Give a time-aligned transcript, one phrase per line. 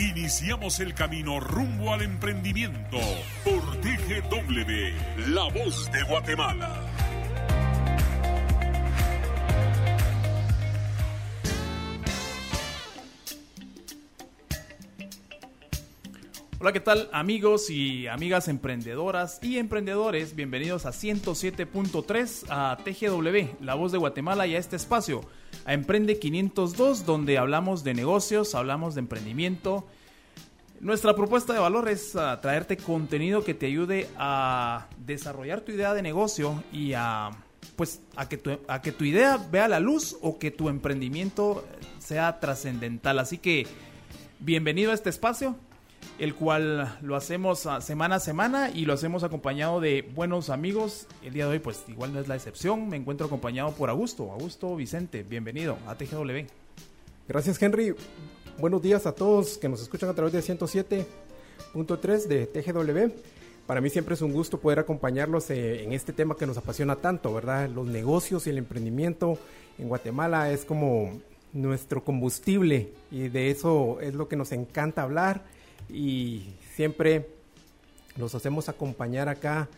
[0.00, 2.96] Iniciamos el camino rumbo al emprendimiento
[3.44, 6.86] por TGW, La Voz de Guatemala.
[16.58, 20.34] Hola, ¿qué tal amigos y amigas emprendedoras y emprendedores?
[20.34, 25.20] Bienvenidos a 107.3 a TGW, La Voz de Guatemala y a este espacio
[25.64, 29.86] a Emprende 502, donde hablamos de negocios, hablamos de emprendimiento.
[30.80, 35.92] Nuestra propuesta de valor es ah, traerte contenido que te ayude a desarrollar tu idea
[35.92, 37.30] de negocio y a
[37.76, 41.64] pues a que a que tu idea vea la luz o que tu emprendimiento
[41.98, 43.18] sea trascendental.
[43.18, 43.66] Así que
[44.38, 45.56] bienvenido a este espacio
[46.20, 51.06] el cual lo hacemos semana a semana y lo hacemos acompañado de buenos amigos.
[51.24, 52.90] El día de hoy, pues igual no es la excepción.
[52.90, 54.30] Me encuentro acompañado por Augusto.
[54.30, 56.46] Augusto Vicente, bienvenido a TGW.
[57.26, 57.94] Gracias, Henry.
[58.58, 63.14] Buenos días a todos que nos escuchan a través de 107.3 de TGW.
[63.66, 66.96] Para mí siempre es un gusto poder acompañarlos eh, en este tema que nos apasiona
[66.96, 67.66] tanto, ¿verdad?
[67.70, 69.38] Los negocios y el emprendimiento
[69.78, 71.18] en Guatemala es como
[71.54, 75.42] nuestro combustible y de eso es lo que nos encanta hablar
[75.88, 77.26] y siempre
[78.16, 79.68] los hacemos acompañar acá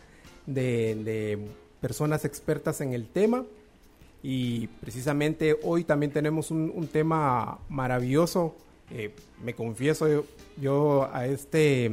[0.45, 1.39] de,
[1.81, 3.43] personas expertas en el tema
[4.21, 8.55] y precisamente hoy también tenemos un, tema maravilloso.
[8.89, 9.11] Eh,
[9.43, 10.25] me confieso
[10.61, 11.91] yo, a este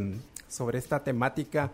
[0.49, 1.73] sobre esta temática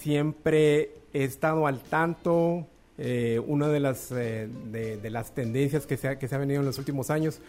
[0.00, 2.66] siempre he estado al tanto.
[2.98, 6.60] Eh, una de las, eh, de, las tendencias que se, ha, que se ha venido
[6.60, 7.40] en los últimos años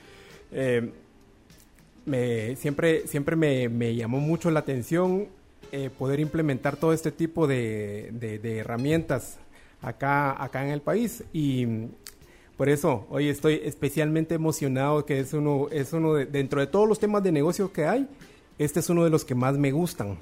[2.06, 5.28] me, siempre, siempre me, llamó mucho la atención
[5.72, 9.38] eh, poder implementar todo este tipo de, herramientas
[9.82, 11.24] acá, acá en el país.
[11.34, 11.88] Y
[12.58, 16.88] por eso hoy estoy especialmente emocionado que es uno, es uno de, dentro de todos
[16.88, 18.08] los temas de negocio que hay,
[18.58, 20.18] este es uno de los que más me gustan.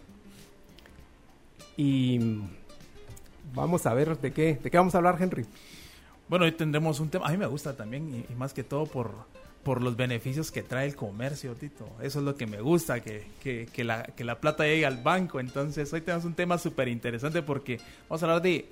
[1.77, 2.19] Y
[3.53, 5.45] vamos a ver de qué, de qué vamos a hablar, Henry.
[6.29, 9.11] Bueno, hoy tendremos un tema, a mí me gusta también, y más que todo por
[9.63, 11.87] por los beneficios que trae el comercio, Tito.
[12.01, 15.39] Eso es lo que me gusta, que, que, la, que la plata llegue al banco.
[15.39, 17.79] Entonces, hoy tenemos un tema súper interesante porque
[18.09, 18.69] vamos a hablar de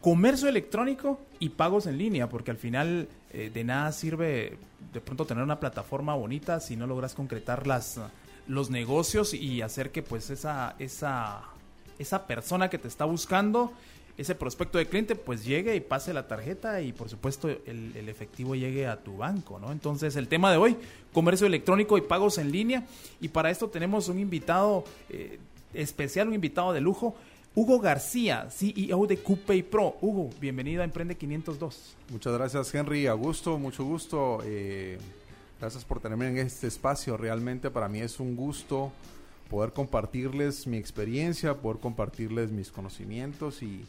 [0.00, 4.58] comercio electrónico y pagos en línea, porque al final eh, de nada sirve
[4.92, 7.98] de pronto tener una plataforma bonita si no logras concretar las,
[8.46, 11.42] los negocios y hacer que pues esa, esa,
[11.98, 13.72] esa persona que te está buscando
[14.16, 18.54] ese prospecto de cliente pues llegue y pase la tarjeta y por supuesto el, efectivo
[18.54, 19.72] llegue a tu banco, ¿no?
[19.72, 20.76] Entonces el tema de hoy,
[21.12, 22.86] comercio electrónico y pagos en línea
[23.20, 25.38] y para esto tenemos un invitado eh,
[25.74, 27.14] especial, un invitado de lujo,
[27.54, 29.96] Hugo García, CEO de CuPay Pro.
[30.00, 31.96] Hugo, bienvenido a Emprende 502.
[32.10, 34.40] Muchas gracias Henry, Augusto, mucho gusto.
[34.44, 34.98] Eh,
[35.60, 38.92] gracias por tenerme en este espacio, realmente para mí es un gusto
[39.50, 43.84] poder compartirles mi experiencia, poder compartirles mis conocimientos y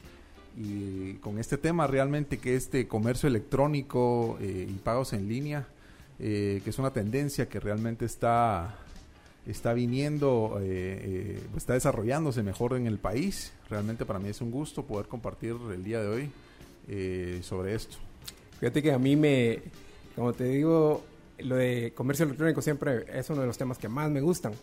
[0.59, 5.67] y con este tema realmente que este comercio electrónico eh, y pagos en línea,
[6.19, 8.75] eh, que es una tendencia que realmente está,
[9.45, 13.53] está viniendo, eh, está desarrollándose mejor en el país.
[13.69, 16.31] Realmente para mí es un gusto poder compartir el día de hoy
[17.43, 17.97] sobre esto.
[18.59, 19.59] Fíjate que a mí me,
[20.15, 21.03] como te digo,
[21.37, 24.53] lo de comercio electrónico siempre es uno de los temas que más me gustan,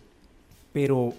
[0.73, 1.13] pero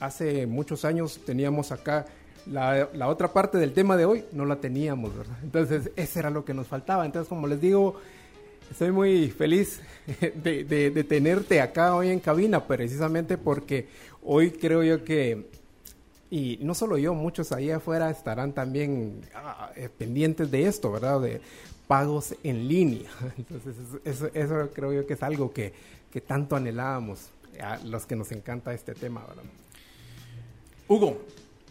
[0.00, 2.06] hace muchos años teníamos acá
[2.46, 5.36] la, la, otra parte del tema de hoy no la teníamos, ¿verdad?
[5.42, 7.06] Entonces, eso era lo que nos faltaba.
[7.06, 7.96] Entonces, como les digo,
[8.70, 9.80] estoy muy feliz
[10.20, 13.88] de, de, tenerte acá hoy en cabina, precisamente porque
[14.22, 15.48] hoy creo yo que,
[16.30, 21.20] y no solo yo, muchos ahí afuera estarán también ah, eh, pendientes de esto, ¿verdad?
[21.20, 21.40] De
[21.86, 23.10] pagos en línea.
[23.38, 25.72] Entonces, eso, eso creo yo que es algo que,
[26.12, 27.28] que tanto anhelábamos
[27.60, 29.44] a los que nos encanta este tema, ¿verdad?
[30.88, 31.18] Hugo,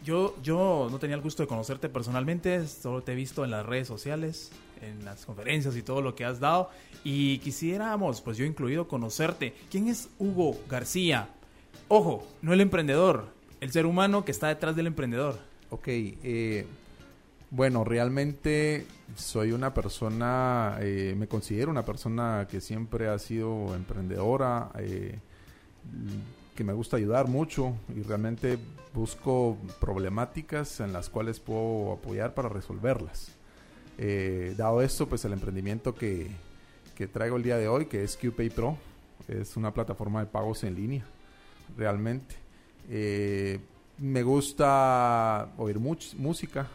[0.03, 3.65] yo, yo no tenía el gusto de conocerte personalmente, solo te he visto en las
[3.65, 4.51] redes sociales,
[4.81, 6.69] en las conferencias y todo lo que has dado.
[7.03, 9.53] Y quisiéramos, pues yo incluido, conocerte.
[9.69, 11.29] ¿Quién es Hugo García?
[11.87, 13.27] Ojo, no el emprendedor,
[13.59, 15.39] el ser humano que está detrás del emprendedor.
[15.69, 16.65] Ok, eh,
[17.49, 18.85] bueno, realmente
[19.15, 24.71] soy una persona, eh, me considero una persona que siempre ha sido emprendedora.
[24.79, 25.19] Eh,
[26.55, 28.57] que me gusta ayudar mucho y realmente
[28.93, 33.31] busco problemáticas en las cuales puedo apoyar para resolverlas.
[33.97, 36.29] Eh, dado esto, pues el emprendimiento que,
[36.95, 38.77] que traigo el día de hoy, que es QPay Pro,
[39.27, 41.05] es una plataforma de pagos en línea,
[41.77, 42.35] realmente.
[42.89, 43.59] Eh,
[43.97, 46.67] me gusta oír música,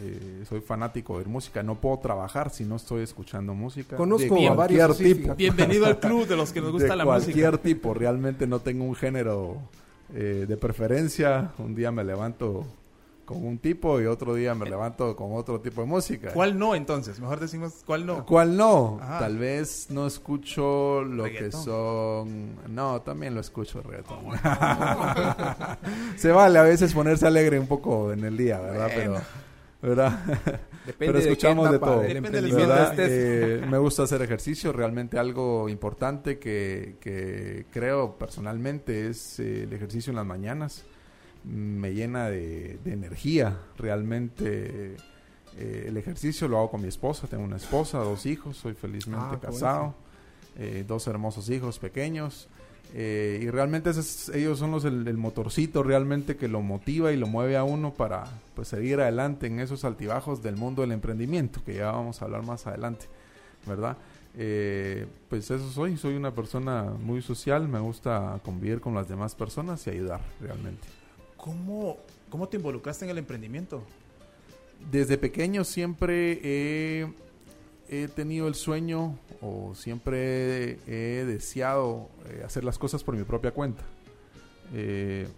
[0.00, 1.62] eh, soy fanático de música.
[1.62, 3.96] No puedo trabajar si no estoy escuchando música.
[3.96, 5.34] Conozco a varios tipo.
[5.34, 7.24] Bienvenido al club de los que nos gusta la música.
[7.24, 7.94] Cualquier tipo.
[7.94, 9.58] Realmente no tengo un género
[10.14, 11.52] eh, de preferencia.
[11.58, 12.66] Un día me levanto
[13.24, 16.32] con un tipo y otro día me levanto con otro tipo de música.
[16.32, 17.20] ¿Cuál no entonces?
[17.20, 18.26] Mejor decimos cuál no.
[18.26, 18.98] ¿Cuál no?
[19.00, 22.56] Tal vez no escucho lo que son...
[22.68, 24.24] No, también lo escucho reggaetón.
[26.16, 28.90] Se vale a veces ponerse alegre un poco en el día, ¿verdad?
[28.94, 29.20] Pero
[29.82, 30.20] ¿verdad?
[30.98, 32.02] Pero escuchamos de, todo.
[32.04, 40.10] Eh, me gusta hacer ejercicio, realmente algo importante que, creo personalmente es eh, el ejercicio
[40.10, 40.84] en las mañanas.
[41.44, 44.96] Me llena de, energía, realmente.
[45.58, 49.36] Eh, el ejercicio lo hago con mi esposa, tengo una esposa, dos hijos, soy felizmente
[49.36, 49.94] ah, casado,
[50.86, 52.48] dos hermosos hijos pequeños.
[52.94, 53.90] Eh, y realmente
[54.34, 58.24] ellos son los el, motorcito realmente que lo motiva y lo mueve a uno para
[58.54, 62.42] pues seguir adelante en esos altibajos del mundo del emprendimiento que ya vamos a hablar
[62.42, 63.06] más adelante
[63.66, 63.96] verdad
[64.36, 69.34] eh, pues eso soy soy una persona muy social me gusta convivir con las demás
[69.34, 70.86] personas y ayudar realmente.
[71.38, 71.96] Cómo
[72.28, 73.82] cómo te involucraste en el emprendimiento
[74.90, 77.06] desde pequeño siempre he
[77.92, 83.50] he tenido el sueño o siempre he, deseado eh, hacer las cosas por mi propia
[83.50, 83.82] cuenta.
[84.72, 85.28] Eh,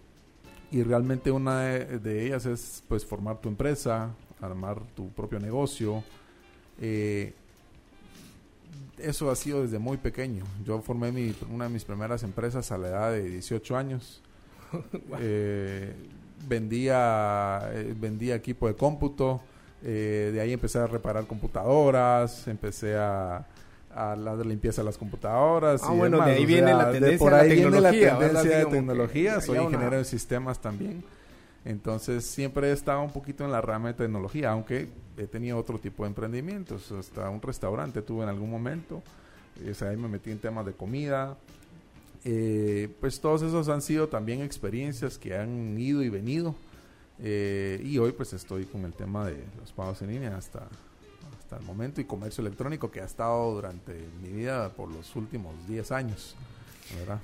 [0.71, 6.05] y realmente una de, ellas es pues formar tu empresa, armar tu propio negocio.
[6.81, 7.35] Eh,
[8.99, 10.45] eso ha sido desde muy pequeño.
[10.65, 14.23] Yo formé mi, una de mis primeras empresas a la edad de 18 años.
[16.49, 17.69] vendía,
[17.99, 19.41] vendía equipo de cómputo
[19.85, 23.47] eh, de ahí empecé a reparar computadoras, empecé a,
[23.95, 25.83] a la limpieza de las computadoras.
[25.85, 29.41] Ah, bueno, de ahí viene la tendencia por ahí viene la tendencia de tecnología.
[29.41, 31.05] Soy ingeniero de sistemas también.
[31.67, 35.79] Entonces siempre he estado un poquito en la rama de tecnología, aunque he tenido otro
[35.79, 36.91] tipo de emprendimientos.
[36.91, 39.03] Hasta un restaurante tuve en algún momento.
[39.83, 41.37] ahí me metí en temas de comida.
[42.25, 46.55] Eh, pues todos esos han sido también experiencias que han ido y venido.
[47.23, 50.69] Eh, y hoy pues estoy con el tema de los pagos en línea hasta,
[51.39, 55.55] hasta el momento y comercio electrónico que ha estado durante mi vida por los últimos
[55.69, 56.35] 10 años.
[56.99, 57.21] ¿verdad?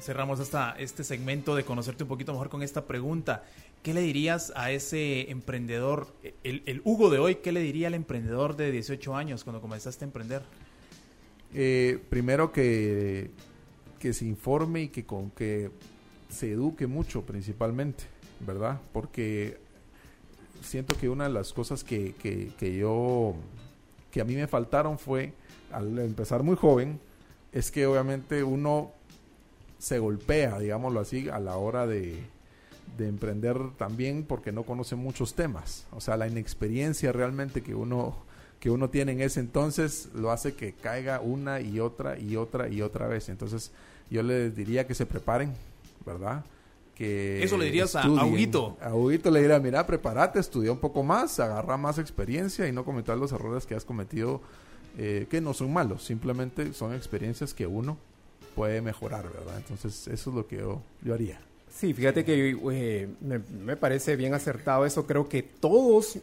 [0.00, 3.44] Cerramos esta, este segmento de conocerte un poquito mejor con esta pregunta.
[3.82, 6.08] ¿Qué le dirías a ese emprendedor,
[6.42, 10.04] el, el Hugo de hoy, qué le diría al emprendedor de 18 años cuando comenzaste
[10.04, 10.42] a emprender?
[11.52, 13.30] Eh, primero que,
[13.98, 15.70] que se informe y que, con, que
[16.28, 18.04] se eduque mucho principalmente
[18.46, 18.80] ¿verdad?
[18.92, 19.58] Porque
[20.62, 23.34] siento que una de las cosas que, que, yo,
[24.10, 25.32] que a mí me faltaron fue,
[25.72, 27.00] al empezar muy joven,
[27.52, 28.92] es que obviamente uno
[29.78, 32.22] se golpea, digámoslo así, a la hora de,
[32.96, 35.86] de emprender también porque no conoce muchos temas.
[35.92, 38.16] O sea, la inexperiencia realmente que uno
[38.64, 42.66] que uno tiene en ese entonces lo hace que caiga una y otra y otra
[42.70, 43.28] y otra vez.
[43.28, 43.72] Entonces,
[44.08, 45.52] yo les diría que se preparen,
[46.06, 46.46] ¿verdad?
[46.98, 48.76] Eso le dirías a, Huguito.
[48.80, 52.84] A Huguito le diría, mira, prepárate, estudia un poco más, agarra más experiencia y no
[52.84, 54.40] cometer los errores que has cometido,
[54.96, 57.98] eh, que no son malos, simplemente son experiencias que uno
[58.54, 59.56] puede mejorar, ¿verdad?
[59.56, 61.40] Entonces, eso es lo que yo, yo haría.
[61.68, 65.06] Sí, fíjate que eh, me, me, parece bien acertado eso.
[65.06, 66.18] Creo que todos,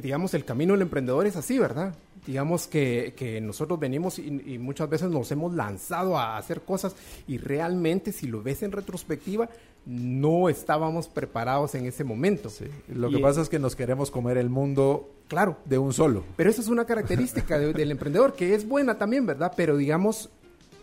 [0.00, 1.94] digamos, el camino del emprendedor es así, ¿verdad?
[2.28, 6.94] digamos que, que nosotros venimos y, muchas veces nos hemos lanzado a hacer cosas
[7.26, 9.48] y realmente si lo ves en retrospectiva
[9.86, 12.50] no estábamos preparados en ese momento.
[12.88, 16.22] Lo que pasa es que nos queremos comer el mundo claro de un solo.
[16.36, 19.54] Pero eso es una característica del emprendedor que es buena también, ¿verdad?
[19.56, 20.28] Pero digamos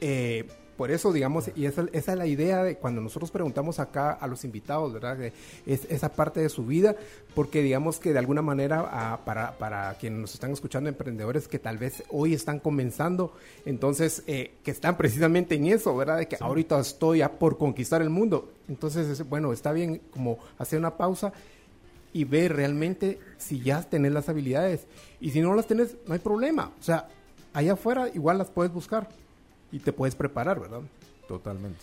[0.02, 4.12] eh, por eso, digamos, y esa, esa, es la idea de cuando nosotros preguntamos acá
[4.12, 5.32] a los invitados, ¿verdad?
[5.66, 6.96] Es esa parte de su vida,
[7.34, 11.78] porque digamos que de alguna manera para, para quienes nos están escuchando, emprendedores que tal
[11.78, 13.34] vez hoy están comenzando,
[13.66, 16.18] entonces, eh, que están precisamente en eso, ¿verdad?
[16.18, 18.52] De que ahorita estoy a por conquistar el mundo.
[18.68, 21.32] Entonces, bueno, está bien como hacer una pausa
[22.12, 24.88] y ver realmente si ya tenés las habilidades.
[25.22, 26.72] Y si no las tenés, no hay problema.
[26.80, 27.08] O sea,
[27.54, 29.08] allá afuera igual las puedes buscar
[29.76, 30.82] y te puedes preparar, ¿verdad?
[31.28, 31.80] Totalmente.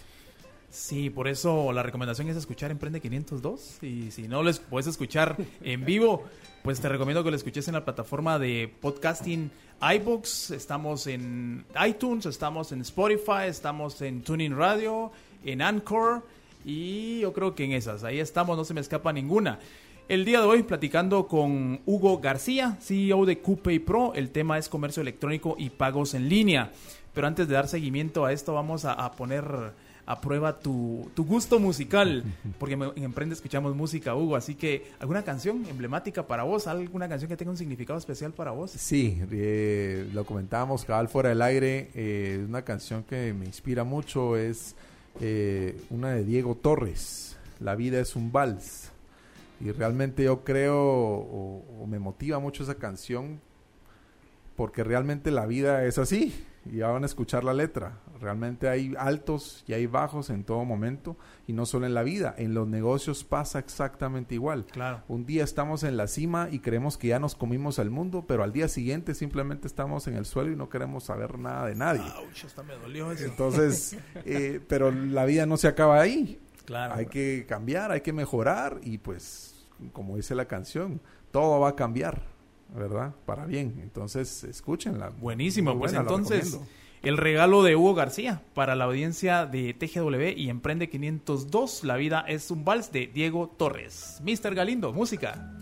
[0.71, 5.37] Sí, por eso la recomendación es escuchar Emprende 502 y si no les puedes escuchar
[5.61, 6.25] en vivo,
[6.63, 9.51] pues te recomiendo que lo escuches en la plataforma de podcasting
[9.97, 15.13] iBooks, estamos en iTunes, estamos en Spotify, estamos en Tuning Radio
[15.45, 16.23] en Anchor
[16.65, 18.05] y yo creo que en esas.
[18.05, 19.59] Ahí estamos, no se me escapa ninguna.
[20.09, 24.15] El día de hoy platicando con Hugo García, CEO de Coupe Pro.
[24.15, 26.73] El tema es comercio electrónico y pagos en línea.
[27.15, 29.73] Pero antes de dar seguimiento a esto, vamos a, a poner
[30.05, 32.25] a prueba tu, tu, gusto musical,
[32.59, 36.67] porque en Emprende escuchamos música, Hugo, así que ¿alguna canción emblemática para vos?
[36.67, 38.73] ¿Alguna canción que tenga un significado especial para vos?
[38.73, 44.37] Sí, eh, lo comentábamos cabal fuera del aire, eh, una canción que me inspira mucho
[44.37, 44.75] es
[45.21, 48.91] eh, una de Diego Torres, La vida es un vals,
[49.61, 53.41] y realmente yo creo o, o me motiva mucho esa canción
[54.57, 57.99] porque realmente la vida es así, y ya van a escuchar la letra.
[58.21, 61.17] Realmente hay altos y hay bajos en todo momento
[61.47, 64.67] y no solo en la vida, en los negocios pasa exactamente igual.
[64.67, 65.03] Claro.
[65.09, 68.45] Un día estamos en la cima y creemos que ya nos comimos al mundo, pero
[68.45, 72.05] al día siguiente simplemente estamos en el suelo y no queremos saber nada de nadie.
[72.45, 73.25] hasta me dolió eso.
[73.25, 76.41] Entonces, eh, pero la vida no se acaba ahí.
[76.65, 76.95] Claro.
[76.95, 81.01] Hay que cambiar, hay que mejorar y pues, como dice la canción,
[81.33, 82.32] todo va a cambiar.
[82.75, 83.15] ¿Verdad?
[83.27, 83.81] Para bien.
[83.83, 85.11] Entonces, escúchenla.
[85.11, 86.59] Buenísimo, pues entonces
[87.03, 92.25] el regalo de Hugo García para la audiencia de TGW y Emprende 502, La vida
[92.29, 94.23] es un vals de Diego Torres.
[94.23, 94.55] Mr.
[94.55, 95.62] Galindo, música.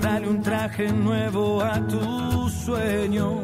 [0.00, 3.34] Dale un traje nuevo a tus sueños.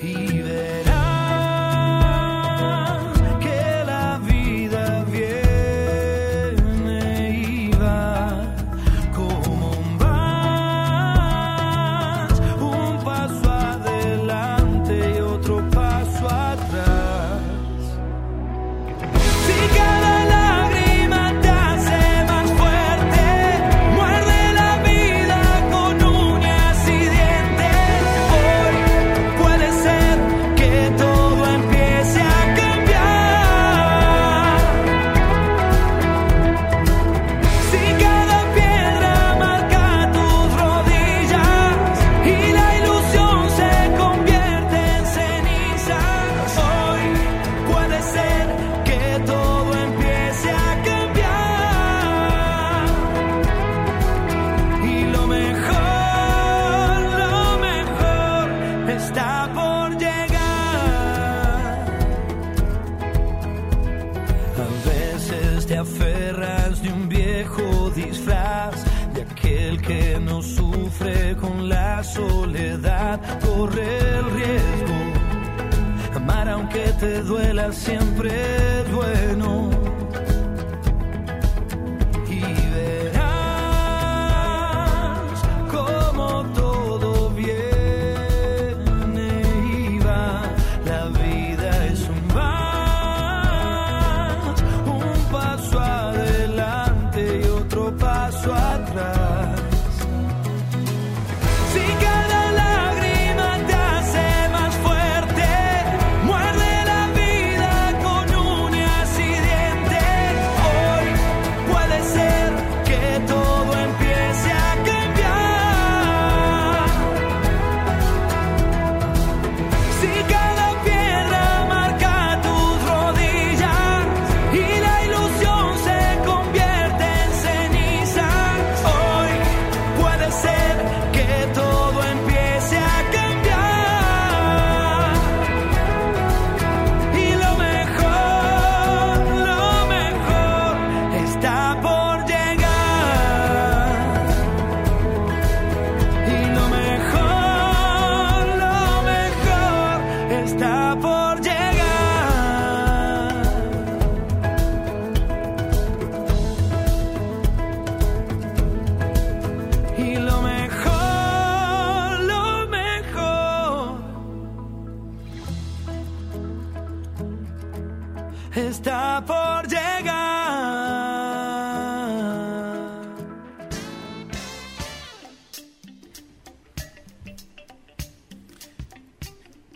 [0.00, 0.37] Y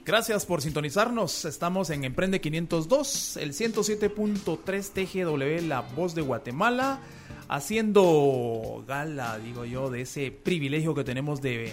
[0.04, 1.44] Gracias por sintonizarnos.
[1.44, 6.98] Estamos en Emprende 502, el 107.3 TGW, la voz de Guatemala,
[7.46, 11.72] haciendo gala, digo yo, de ese privilegio que tenemos de,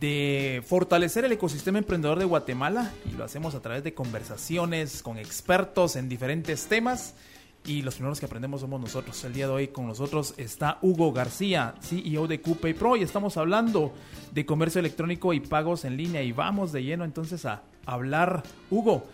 [0.00, 5.16] de fortalecer el ecosistema emprendedor de Guatemala y lo hacemos a través de conversaciones con
[5.16, 7.14] expertos en diferentes temas
[7.66, 9.22] y los primeros que aprendemos somos nosotros.
[9.24, 13.36] El día de hoy con nosotros está Hugo García, CEO de Coupe Pro, y estamos
[13.36, 13.94] hablando
[14.32, 16.22] de comercio electrónico y pagos en línea.
[16.22, 19.06] Y vamos de lleno entonces a hablar, Hugo,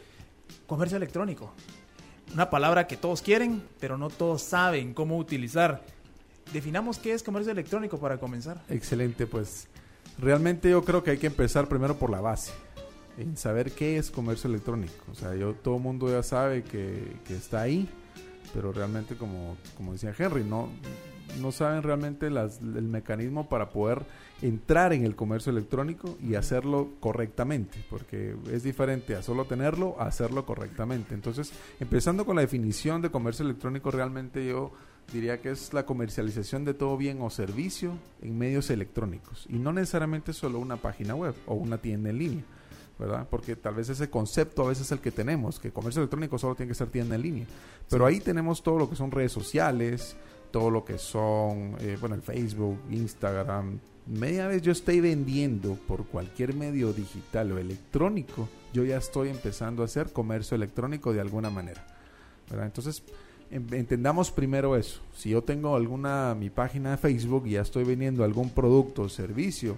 [0.66, 1.52] comercio electrónico.
[2.34, 5.84] Una palabra que todos quieren, pero no todos saben cómo utilizar.
[6.52, 8.62] Definamos qué es comercio electrónico para comenzar.
[8.68, 9.68] Excelente, pues
[10.18, 12.52] realmente yo creo que hay que empezar primero por la base,
[13.16, 15.04] en saber qué es comercio electrónico.
[15.12, 17.88] O sea, yo todo el mundo ya sabe que, que está ahí,
[18.54, 20.68] pero realmente como, como decía Henry, no,
[21.40, 24.02] no saben realmente las, el mecanismo para poder
[24.42, 30.06] entrar en el comercio electrónico y hacerlo correctamente, porque es diferente a solo tenerlo a
[30.06, 31.14] hacerlo correctamente.
[31.14, 34.72] Entonces, empezando con la definición de comercio electrónico, realmente yo
[35.12, 37.92] diría que es la comercialización de todo bien o servicio
[38.22, 42.44] en medios electrónicos y no necesariamente solo una página web o una tienda en línea.
[43.30, 46.54] Porque tal vez ese concepto a veces es el que tenemos, que comercio electrónico solo
[46.54, 47.46] tiene que ser tienda en línea.
[47.88, 50.16] Pero ahí tenemos todo lo que son redes sociales,
[50.50, 53.78] todo lo que son, eh, bueno, el Facebook, Instagram.
[54.06, 59.82] Media vez yo estoy vendiendo por cualquier medio digital o electrónico, yo ya estoy empezando
[59.82, 61.86] a hacer comercio electrónico de alguna manera.
[62.48, 62.66] ¿verdad?
[62.66, 63.02] Entonces,
[63.50, 65.00] entendamos primero eso.
[65.14, 69.08] Si yo tengo alguna, mi página de Facebook y ya estoy vendiendo algún producto o
[69.08, 69.76] servicio,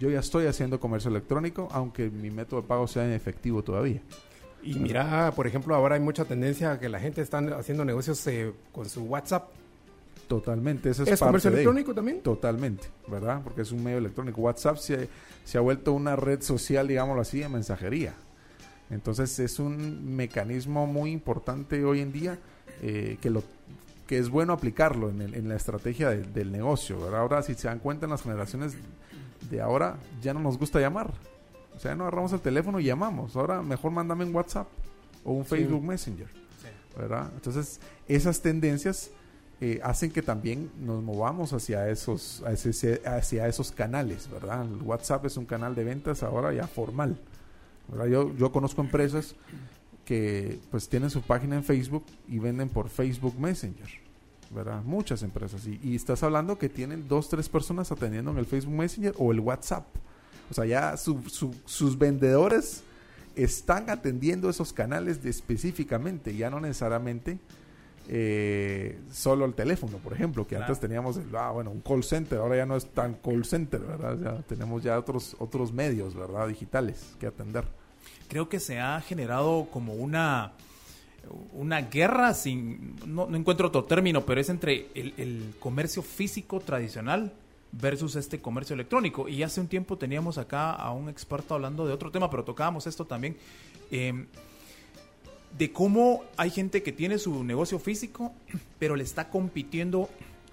[0.00, 4.00] yo ya estoy haciendo comercio electrónico, aunque mi método de pago sea en efectivo todavía.
[4.62, 8.26] Y mira, por ejemplo, ahora hay mucha tendencia a que la gente está haciendo negocios
[8.26, 9.48] eh, con su WhatsApp.
[10.28, 12.22] Totalmente, eso es, ¿Es parte comercio de- electrónico también?
[12.22, 13.42] Totalmente, ¿verdad?
[13.44, 14.40] Porque es un medio electrónico.
[14.40, 15.08] WhatsApp se,
[15.44, 18.14] se ha vuelto una red social, digámoslo así, de mensajería.
[18.90, 22.38] Entonces es un mecanismo muy importante hoy en día
[22.82, 23.42] eh, que lo
[24.06, 26.98] que es bueno aplicarlo en, el- en la estrategia de- del negocio.
[27.00, 27.20] ¿verdad?
[27.20, 28.76] Ahora, si se dan cuenta en las generaciones
[29.50, 31.12] de ahora, ya no nos gusta llamar.
[31.76, 33.36] O sea, no agarramos el teléfono y llamamos.
[33.36, 34.68] Ahora mejor mándame un WhatsApp
[35.24, 36.28] o un Facebook Messenger.
[36.96, 37.30] ¿verdad?
[37.34, 39.10] Entonces, esas tendencias
[39.60, 44.64] eh, hacen que también nos movamos hacia esos, hacia, esos canales, ¿verdad?
[44.64, 47.18] El WhatsApp es un canal de ventas ahora ya formal.
[47.88, 48.06] ¿verdad?
[48.06, 49.34] Yo, yo conozco empresas
[50.04, 54.03] que pues tienen su página en Facebook y venden por Facebook Messenger.
[54.54, 54.82] ¿Verdad?
[54.84, 55.66] Muchas empresas.
[55.66, 59.32] Y, y estás hablando que tienen dos, tres personas atendiendo en el Facebook Messenger o
[59.32, 59.84] el WhatsApp.
[60.50, 62.82] O sea, ya su- su- sus vendedores
[63.36, 67.38] están atendiendo esos canales de específicamente, ya no necesariamente
[68.08, 70.64] eh, solo el teléfono, por ejemplo, que Claro.
[70.66, 73.80] antes teníamos el, ah, bueno, un call center, ahora ya no es tan call center,
[73.80, 74.18] ¿verdad?
[74.22, 76.46] Ya tenemos ya otros, otros medios, ¿verdad?
[76.48, 77.64] Digitales que atender.
[78.28, 80.52] Creo que se ha generado como una
[81.52, 87.32] una guerra sin no, encuentro otro término, pero es entre el, comercio físico tradicional
[87.72, 89.28] versus este comercio electrónico.
[89.28, 92.86] Y hace un tiempo teníamos acá a un experto hablando de otro tema, pero tocábamos
[92.86, 93.36] esto también.
[93.90, 94.26] eh,
[95.56, 98.32] de cómo hay gente que tiene su negocio físico,
[98.78, 100.08] pero le está compitiendo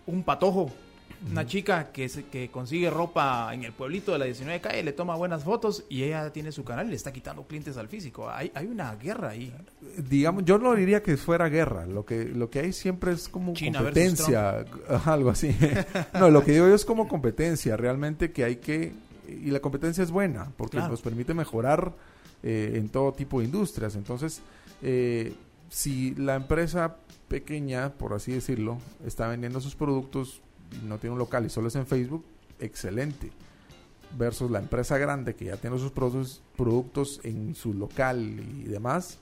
[0.06, 0.72] un patojo.
[1.30, 4.92] Una chica que, se- que consigue ropa en el pueblito de la 19 calle, le
[4.92, 8.28] toma buenas fotos y ella tiene su canal y le está quitando clientes al físico.
[8.30, 9.54] Hay, hay una guerra ahí.
[9.98, 13.54] digamos, yo no diría que fuera guerra, lo que, lo que hay siempre es como
[13.54, 14.66] China competencia,
[15.06, 15.56] algo así.
[16.20, 18.94] no, lo que digo yo es como competencia, realmente que hay que,
[19.28, 20.92] y la competencia es buena, porque Claro.
[20.92, 21.94] nos permite mejorar
[22.42, 23.96] eh, en todo tipo de industrias.
[23.96, 24.42] Entonces,
[24.82, 25.34] eh,
[25.70, 26.96] si la empresa
[27.28, 31.68] pequeña, por así decirlo, está vendiendo sus productos y no tiene un local y solo
[31.68, 32.24] es en Facebook,
[32.60, 33.32] excelente
[34.18, 39.20] versus la empresa grande que ya tiene sus productos, productos en su local y demás,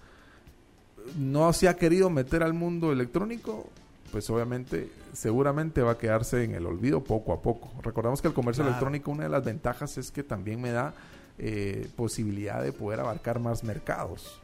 [1.18, 3.68] no se ha querido meter al mundo electrónico,
[4.12, 7.70] pues obviamente, seguramente va a quedarse en el olvido poco a poco.
[7.84, 8.72] Recordamos que el comercio Claro.
[8.78, 10.94] electrónico, una de las ventajas es que también me da
[11.38, 14.42] eh, posibilidad de poder abarcar más mercados,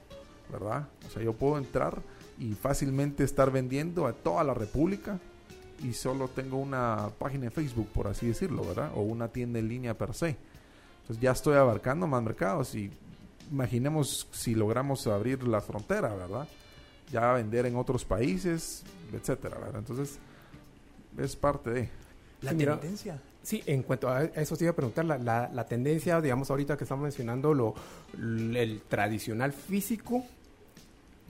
[0.51, 0.87] ¿verdad?
[1.07, 2.01] O sea, yo puedo entrar
[2.39, 5.19] y fácilmente estar vendiendo a toda la República
[5.83, 8.91] y solo tengo una página en Facebook, por así decirlo, ¿verdad?
[8.95, 10.35] O una tienda en línea per se.
[11.01, 12.91] Entonces ya estoy abarcando más mercados y
[13.51, 16.47] imaginemos si logramos abrir la frontera, ¿verdad?
[17.11, 18.83] Ya vender en otros países,
[19.13, 19.79] etcétera, ¿verdad?
[19.79, 20.17] Entonces
[21.17, 21.89] es parte de...
[22.41, 22.79] La Sí, mira.
[22.79, 23.21] tendencia.
[23.43, 26.75] Sí, en cuanto a eso te iba a preguntar, la, la, la tendencia, digamos, ahorita
[26.77, 27.75] que estamos mencionando lo,
[28.17, 30.25] el tradicional físico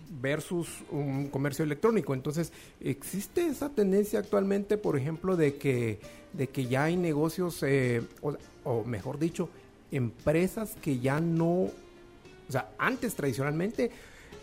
[0.09, 2.13] versus un comercio electrónico.
[2.13, 5.99] Entonces, ¿existe esa tendencia actualmente, por ejemplo, de que,
[6.33, 8.01] de que ya hay negocios, eh,
[8.63, 9.49] o, mejor dicho,
[9.91, 11.69] empresas que ya no
[12.47, 13.91] O sea, antes tradicionalmente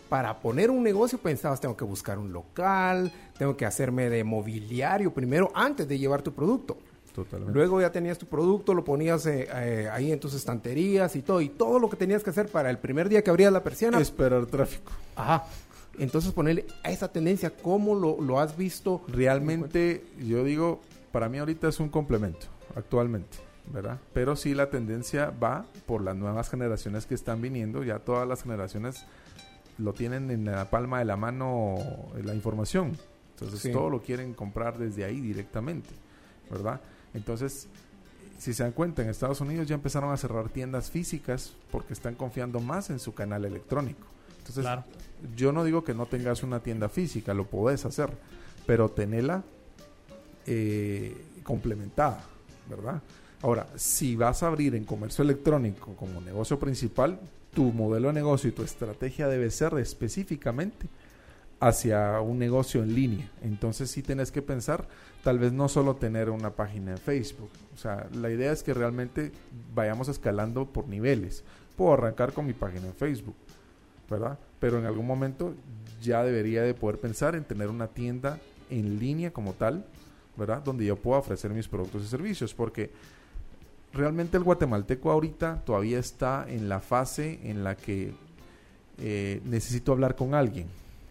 [0.09, 5.13] para poner un negocio pensabas tengo que buscar un local, tengo que hacerme de mobiliario
[5.13, 6.77] primero antes de llevar tu producto.
[7.15, 7.53] Totalmente.
[7.55, 11.41] Luego ya tenías tu producto, lo ponías eh, eh, ahí en tus estanterías y todo,
[11.43, 14.01] y todo lo que tenías que hacer para el primer día que abrías la persiana.
[14.01, 14.93] Esperar tráfico.
[15.17, 15.45] Ajá.
[15.99, 19.03] Entonces ponerle a esa tendencia, ¿cómo lo, lo has visto?
[19.09, 20.81] Realmente, yo digo,
[21.13, 23.37] para mí ahorita es un complemento, actualmente,
[23.71, 23.99] ¿verdad?
[24.15, 28.43] Pero sí la tendencia va por las nuevas generaciones que están viniendo, ya todas las
[28.43, 29.05] generaciones
[29.77, 31.75] lo tienen en la palma de la mano
[32.17, 32.97] eh, la información.
[33.35, 33.71] Entonces Sí.
[33.71, 35.91] todo lo quieren comprar desde ahí directamente,
[36.51, 36.81] ¿verdad?
[37.15, 37.69] Entonces,
[38.39, 42.15] si se dan cuenta, en Estados Unidos ya empezaron a cerrar tiendas físicas porque están
[42.15, 44.07] confiando más en su canal electrónico.
[44.39, 44.85] Entonces, Claro.
[45.37, 48.11] yo no digo que no tengas una tienda física, lo podés hacer,
[48.67, 49.45] pero tenela
[50.47, 52.25] eh, complementada,
[52.69, 53.01] ¿verdad?
[53.43, 57.21] Ahora, si vas a abrir en comercio electrónico como negocio principal,
[57.55, 60.89] tu modelo de negocio y tu estrategia debe ser específicamente
[61.63, 63.31] hacia un negocio en línea.
[63.41, 64.89] Entonces sí tienes que pensar,
[65.23, 67.51] tal vez no solo tener una página en Facebook.
[67.73, 69.31] O sea, la idea es que realmente
[69.73, 71.45] vayamos escalando por niveles.
[71.77, 73.37] Puedo arrancar con mi página en Facebook,
[74.11, 74.41] ¿verdad?
[74.59, 75.55] Pero en algún momento
[76.03, 79.87] ya debería de poder pensar en tener una tienda en línea como tal,
[80.37, 80.65] ¿verdad?
[80.65, 82.91] Donde yo pueda ofrecer mis productos y servicios, porque
[83.93, 88.15] realmente el guatemalteco ahorita todavía está en la fase en la que
[88.99, 90.67] eh, necesito hablar con alguien,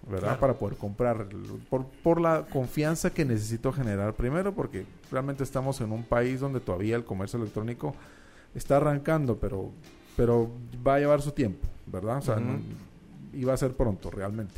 [0.07, 0.19] ¿verdad?
[0.37, 0.39] Claro.
[0.39, 1.27] Para poder comprar,
[1.69, 6.59] por, por la confianza que necesito generar primero, porque realmente estamos en un país donde
[6.59, 7.95] todavía el comercio electrónico
[8.55, 9.69] está arrancando, pero,
[10.17, 10.49] pero
[10.85, 12.17] va a llevar su tiempo, ¿verdad?
[12.17, 12.43] O sea, Ujú.
[12.43, 12.59] no-
[13.33, 14.55] y va a ser pronto realmente.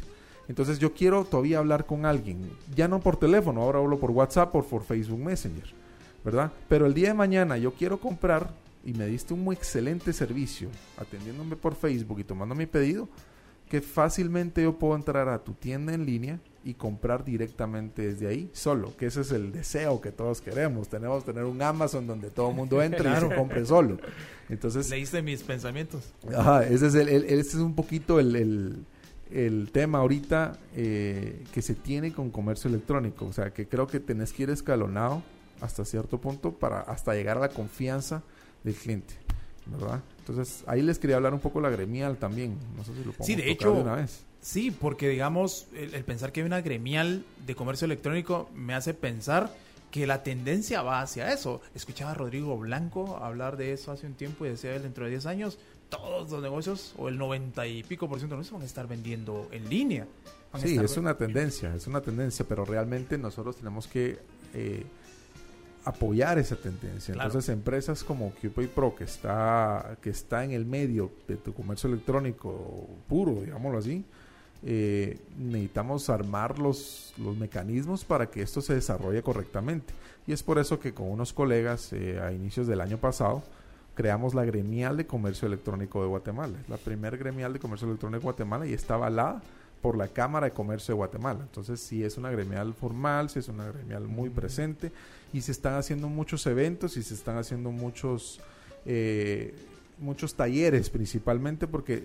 [0.47, 4.53] Entonces yo quiero todavía hablar con alguien, ya no por teléfono, ahora hablo por WhatsApp
[4.56, 5.73] o por Facebook Messenger,
[6.25, 6.51] ¿verdad?
[6.67, 8.49] Pero el día de mañana yo quiero comprar
[8.84, 13.08] y me diste un muy excelente servicio atendiéndome por Facebook y tomando mi pedido,
[13.74, 18.48] que fácilmente yo puedo entrar a tu tienda en línea y comprar directamente desde ahí
[18.54, 20.90] solo, que ese es el deseo que todos queremos.
[20.90, 23.98] Tenemos que tener un Amazon donde todo el mundo entre y se compre solo.
[24.48, 26.04] Entonces, Leíste mis pensamientos.
[26.38, 28.86] Ajá, ese es, el, el- ese es un poquito el, el-
[29.32, 33.26] el tema ahorita eh, que se tiene con comercio electrónico.
[33.26, 35.24] O sea, que creo que tenés que ir escalonado
[35.62, 38.22] hasta cierto punto para hasta llegar a la confianza
[38.64, 39.16] del cliente,
[39.66, 40.00] ¿verdad?
[40.26, 42.58] Entonces, ahí les quería hablar un poco la gremial también.
[42.78, 44.24] No sé si lo podemos Sí, de hecho, una vez.
[44.40, 48.94] Sí, porque digamos, el, el pensar que hay una gremial de comercio electrónico me hace
[48.94, 49.54] pensar
[49.92, 51.62] que la tendencia va hacia eso.
[51.76, 55.12] Escuchaba a Rodrigo Blanco hablar de eso hace un tiempo y decía él dentro de
[55.12, 55.60] 10 años,
[55.90, 58.66] todos los negocios o el 90 y pico por ciento de los negocios van a
[58.66, 60.08] estar vendiendo en línea.
[60.58, 64.20] Sí, es una tendencia, es una tendencia, pero realmente nosotros tenemos que
[64.54, 64.84] eh,
[65.86, 67.13] apoyar esa tendencia.
[67.13, 67.30] Claro.
[67.30, 71.89] Entonces, empresas como QPay Pro, que está, que está en el medio de tu comercio
[71.89, 74.06] electrónico puro, digámoslo así,
[74.65, 79.93] eh, necesitamos armar los, los mecanismos para que esto se desarrolle correctamente.
[80.26, 83.43] Y es por eso que con unos colegas eh, a inicios del año pasado
[83.93, 86.58] creamos la gremial de comercio electrónico de Guatemala.
[86.62, 89.41] Es la primer gremial de comercio electrónico de Guatemala y está avalada
[89.84, 91.41] por la Cámara de Comercio de Guatemala.
[91.43, 94.91] Entonces, sí es una gremial formal, sí es una gremial muy presente
[95.34, 98.39] y se están haciendo muchos eventos y se están haciendo muchos
[98.86, 99.54] eh,
[100.00, 102.04] muchos talleres principalmente porque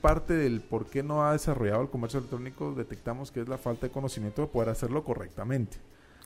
[0.00, 3.86] parte del por qué no ha desarrollado el comercio electrónico detectamos que es la falta
[3.86, 5.76] de conocimiento de poder hacerlo correctamente,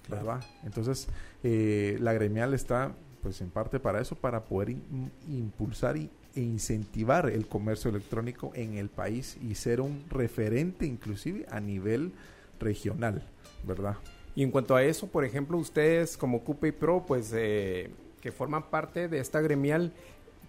[0.09, 0.43] ¿verdad?
[0.65, 1.09] Entonces,
[1.43, 6.40] eh, la gremial está pues en parte para eso, para poder in- impulsar y, e
[6.40, 12.12] incentivar el comercio electrónico en el país y ser un referente inclusive a nivel
[12.61, 13.23] regional,
[13.64, 13.97] ¿verdad?
[14.35, 17.90] Y en cuanto a eso, por ejemplo, ustedes como Coupe Pro, pues eh,
[18.21, 19.92] que forman parte de esta gremial,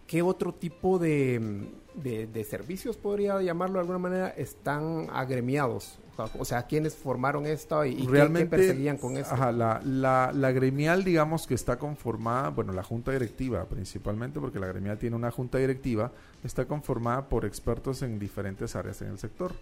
[0.08, 6.00] ¿qué otro tipo de, de, de servicios, podría llamarlo de alguna manera, están agremiados?
[6.38, 9.34] O sea, ¿quiénes formaron esto y, y qué- qué, realmente perseguían con esto?
[9.34, 14.60] Ajá, la, la, la gremial, digamos que está conformada, bueno, la junta directiva principalmente, porque
[14.60, 16.12] la gremial tiene una junta directiva,
[16.44, 19.54] está conformada por expertos en diferentes áreas en el sector.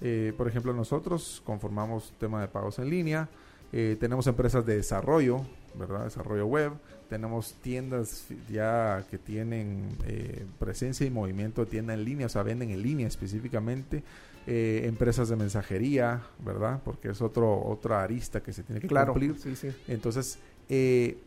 [0.00, 3.28] Eh, por ejemplo, nosotros conformamos tema de pagos en línea,
[3.72, 5.40] eh, tenemos empresas de desarrollo,
[5.78, 6.04] ¿verdad?
[6.04, 6.72] Desarrollo web,
[7.08, 12.42] tenemos tiendas ya que tienen eh, presencia y movimiento de tienda en línea, o sea,
[12.42, 14.02] venden en línea específicamente,
[14.46, 16.80] eh, empresas de mensajería, ¿verdad?
[16.84, 19.38] Porque es otro otra arista que se tiene que claro, cumplir.
[19.38, 19.68] sí, sí.
[19.88, 21.18] Entonces, eh,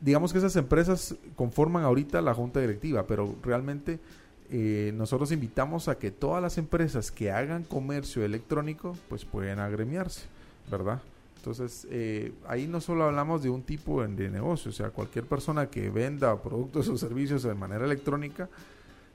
[0.00, 3.98] digamos que esas empresas conforman ahorita la junta directiva, pero realmente
[4.50, 10.22] eh, nosotros invitamos a que todas las empresas que hagan comercio electrónico, pues pueden agremiarse,
[10.70, 11.02] ¿verdad?
[11.50, 15.70] Entonces, eh, ahí no solo hablamos de un tipo de, negocio, o sea, cualquier persona
[15.70, 18.50] que venda productos o servicios de manera electrónica,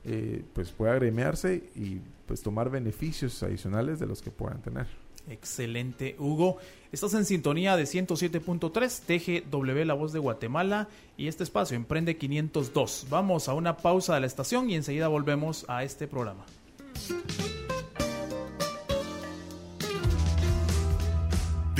[0.04, 4.86] eh, pues pueda agremiarse y pues tomar beneficios adicionales de los que puedan tener.
[5.28, 6.58] Excelente, Hugo.
[6.90, 13.06] Estás en sintonía de 107.3 TGW La Voz de Guatemala y este espacio Emprende 502.
[13.10, 16.44] Vamos a una pausa de la estación y enseguida volvemos a este programa.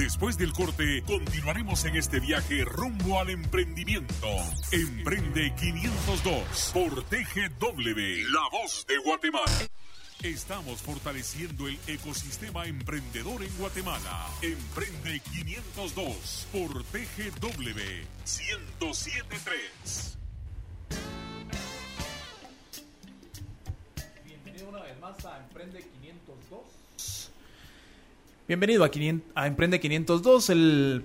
[0.04, 4.28] Después del corte, continuaremos en este viaje rumbo al emprendimiento.
[4.70, 9.66] Emprende 502 por TGW, La Voz de Guatemala.
[10.22, 14.26] Estamos fortaleciendo el ecosistema emprendedor en Guatemala.
[14.42, 17.80] Emprende 502 por TGW
[18.26, 20.18] 1073.
[24.22, 26.83] Bienvenido una vez más a Emprende 502.
[28.46, 31.02] Bienvenido a, 500 a Emprende 502, el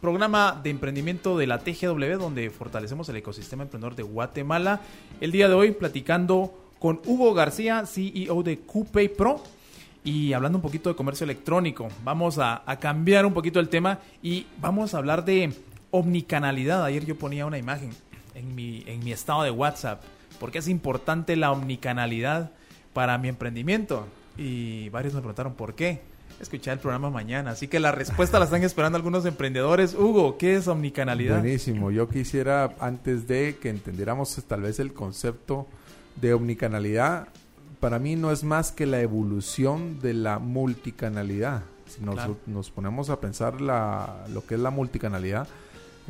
[0.00, 4.80] programa de emprendimiento de la TGW donde fortalecemos el ecosistema emprendedor de Guatemala.
[5.20, 9.42] El día de hoy platicando con Hugo García, CEO de QPay Pro.
[10.04, 14.46] Y hablando un poquito de comercio electrónico, vamos a, cambiar un poquito el tema y
[14.60, 15.54] vamos a hablar de
[15.90, 16.84] omnicanalidad.
[16.84, 17.90] Ayer yo ponía una imagen
[18.36, 20.04] en mi estado de WhatsApp,
[20.38, 22.52] porque es importante la omnicanalidad
[22.92, 24.06] para mi emprendimiento.
[24.38, 26.14] Y varios me preguntaron por qué.
[26.40, 29.94] Escuché el programa mañana, así que la respuesta la están esperando algunos emprendedores.
[29.94, 31.40] Hugo, ¿qué es omnicanalidad?
[31.40, 35.66] Buenísimo, yo quisiera antes de que entendiéramos tal vez el concepto
[36.20, 37.28] de omnicanalidad,
[37.80, 41.62] para mí no es más que la evolución de la multicanalidad.
[41.88, 42.36] Si nos, Claro.
[42.46, 45.48] nos ponemos a pensar la, lo que es la multicanalidad,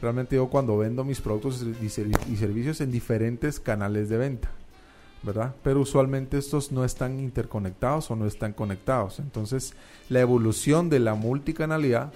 [0.01, 4.51] realmente yo cuando vendo mis productos y servicios en diferentes canales de venta,
[5.63, 9.19] Pero usualmente estos no están interconectados o no están conectados.
[9.19, 9.75] Entonces,
[10.09, 12.13] la evolución de la multicanalidad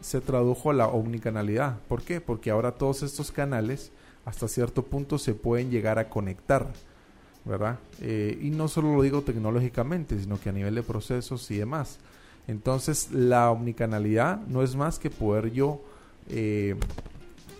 [0.00, 1.78] se tradujo a la omnicanalidad.
[1.88, 2.20] ¿Por qué?
[2.20, 3.90] Porque ahora todos estos canales
[4.24, 6.66] hasta cierto punto se pueden llegar a conectar,
[7.44, 7.78] ¿verdad?
[8.00, 11.98] Eh, y no solo lo digo tecnológicamente, sino que a nivel de procesos y demás.
[12.46, 15.80] Entonces, la omnicanalidad no es más que poder yo
[16.28, 16.76] eh,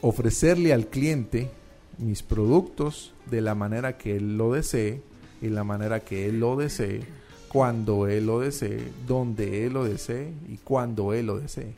[0.00, 1.50] ofrecerle al cliente
[1.98, 5.02] mis productos de la manera que él lo desee
[5.40, 7.02] y la manera que él lo desee,
[7.48, 11.74] cuando él lo desee, donde él lo desee y cuando él lo desee.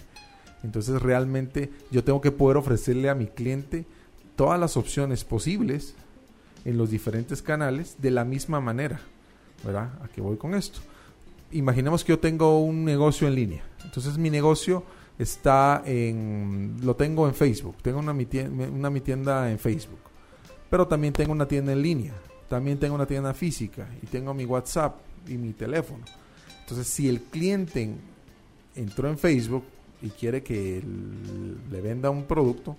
[0.64, 3.84] Entonces realmente yo tengo que poder ofrecerle a mi cliente
[4.36, 5.94] todas las opciones posibles
[6.64, 9.00] en los diferentes canales de la misma manera.
[9.64, 9.90] ¿Verdad?
[10.02, 10.80] ¿A qué voy con esto?
[11.50, 13.62] Imaginemos que yo tengo un negocio en línea.
[13.84, 14.84] Entonces mi negocio
[15.18, 16.76] está en...
[16.82, 17.76] Lo tengo en Facebook.
[17.82, 19.98] Tengo una una mi tienda en Facebook.
[20.70, 22.14] Pero también tengo una tienda en línea.
[22.48, 23.88] También tengo una tienda física.
[24.02, 26.04] Y tengo mi WhatsApp y mi teléfono.
[26.60, 27.94] Entonces si el cliente
[28.74, 29.64] entró en Facebook
[30.02, 30.82] y quiere que
[31.70, 32.76] le venda un producto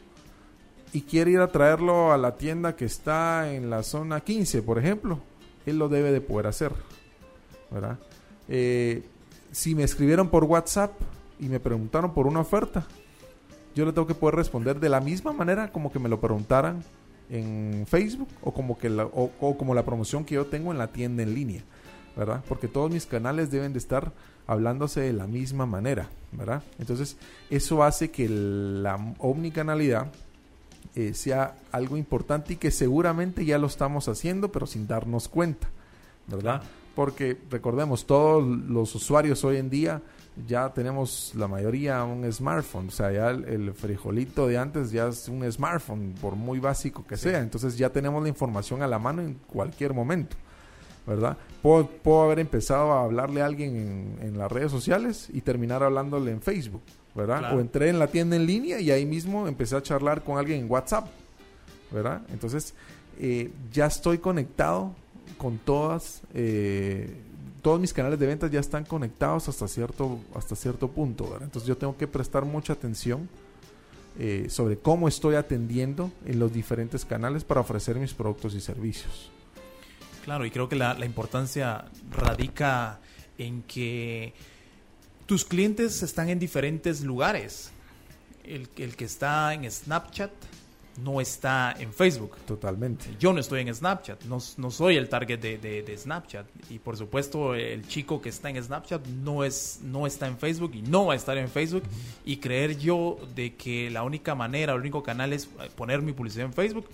[0.93, 4.79] y quiere ir a traerlo a la tienda que está en la zona 15, por
[4.79, 5.19] ejemplo,
[5.65, 6.71] él lo debe de poder hacer,
[7.69, 7.99] ¿verdad?
[8.47, 9.03] Eh,
[9.51, 10.91] si me escribieron por WhatsApp
[11.39, 12.85] y me preguntaron por una oferta,
[13.75, 16.83] yo le tengo que poder responder de la misma manera como que me lo preguntaran
[17.29, 20.87] en Facebook o como que la, o- como la promoción que yo tengo en la
[20.87, 21.61] tienda en línea,
[22.15, 22.43] ¿verdad?
[22.47, 24.11] Porque todos mis canales deben de estar
[24.47, 26.63] hablándose de la misma manera, ¿verdad?
[26.79, 27.17] Entonces,
[27.49, 30.07] eso hace que la omnicanalidad
[30.95, 35.67] eh, sea algo importante y que seguramente ya lo estamos haciendo, pero sin darnos cuenta,
[36.27, 36.61] ¿verdad?
[36.61, 36.78] Claro.
[36.99, 40.01] Porque recordemos, todos los usuarios hoy en día
[40.45, 45.07] ya tenemos la mayoría un smartphone, o sea, ya el, el frijolito de antes ya
[45.07, 48.99] es un smartphone, por muy básico que sea, entonces ya tenemos la información a la
[48.99, 50.35] mano en cualquier momento.
[51.07, 51.37] ¿verdad?
[51.61, 55.81] Puedo, puedo haber empezado a hablarle a alguien en, en las redes sociales y terminar
[55.83, 56.83] hablándole en Facebook,
[57.15, 57.39] ¿verdad?
[57.39, 57.55] Claro.
[57.55, 60.59] O entré en la tienda en línea y ahí mismo empecé a charlar con alguien
[60.59, 61.07] en WhatsApp,
[61.93, 62.23] ¿verdad?
[62.33, 62.73] Entonces,
[63.21, 64.93] eh, ya estoy conectado
[65.37, 67.15] con todas, eh,
[67.61, 71.37] todos mis canales de ventas ya están conectados hasta cierto, hasta cierto punto.
[71.41, 73.29] Entonces yo tengo que prestar mucha atención
[74.17, 79.31] eh, sobre cómo estoy atendiendo en los diferentes canales para ofrecer mis productos y servicios.
[80.25, 82.99] Claro, y creo que la, la importancia radica
[83.37, 84.33] en que
[85.25, 87.71] tus clientes están en diferentes lugares.
[88.43, 90.31] El, el que está en Snapchat
[91.03, 92.35] no está en Facebook.
[92.45, 93.05] Totalmente.
[93.19, 96.45] Yo no estoy en Snapchat, no, no soy el target de, de- de Snapchat.
[96.69, 100.71] Y por supuesto, el chico que está en Snapchat no, es, no está en Facebook
[100.75, 101.83] y no va a estar en Facebook.
[102.25, 106.11] Y creer yo de que la única manera, el único canal es eh, poner mi
[106.11, 106.85] publicidad en Facebook,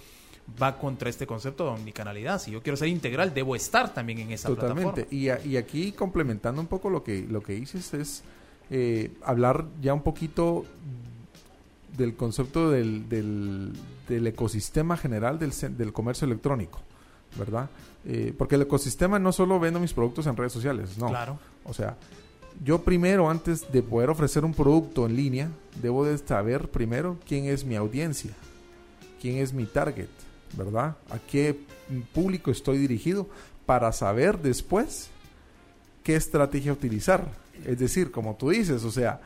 [0.61, 2.39] va contra este concepto de omnicanalidad.
[2.39, 5.05] Si yo quiero ser integral, debo estar también en esa Totalmente.
[5.05, 5.17] plataforma.
[5.19, 8.23] Y, a- y aquí complementando un poco lo que, lo que dices es
[8.69, 10.65] eh, hablar ya un poquito
[11.97, 13.73] del concepto del, del,
[14.07, 16.79] del ecosistema general del, del comercio electrónico.
[17.37, 17.69] ¿verdad?
[18.05, 21.07] Eh, porque el ecosistema no solo vendo mis productos en redes sociales, no.
[21.07, 21.39] Claro.
[21.63, 21.97] O sea,
[22.63, 25.49] yo primero, antes de poder ofrecer un producto en línea,
[25.81, 28.31] debo de saber primero quién es mi audiencia,
[29.21, 30.09] quién es mi target,
[30.55, 30.95] ¿verdad?
[31.09, 31.59] A qué
[32.13, 33.27] público estoy dirigido
[33.65, 35.09] para saber después
[36.03, 37.27] qué estrategia utilizar.
[37.65, 39.21] Es decir, como tú dices, o sea,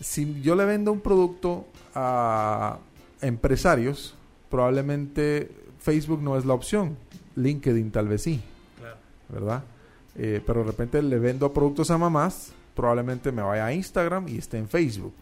[0.00, 2.78] si yo le vendo un producto a
[3.20, 4.14] empresarios,
[4.50, 6.96] probablemente Facebook no es la opción,
[7.36, 8.40] LinkedIn tal vez sí,
[8.78, 8.96] Claro.
[9.28, 9.64] ¿verdad?
[10.16, 14.38] Eh, pero de repente le vendo productos a mamás, probablemente me vaya a Instagram y
[14.38, 15.14] esté en Facebook,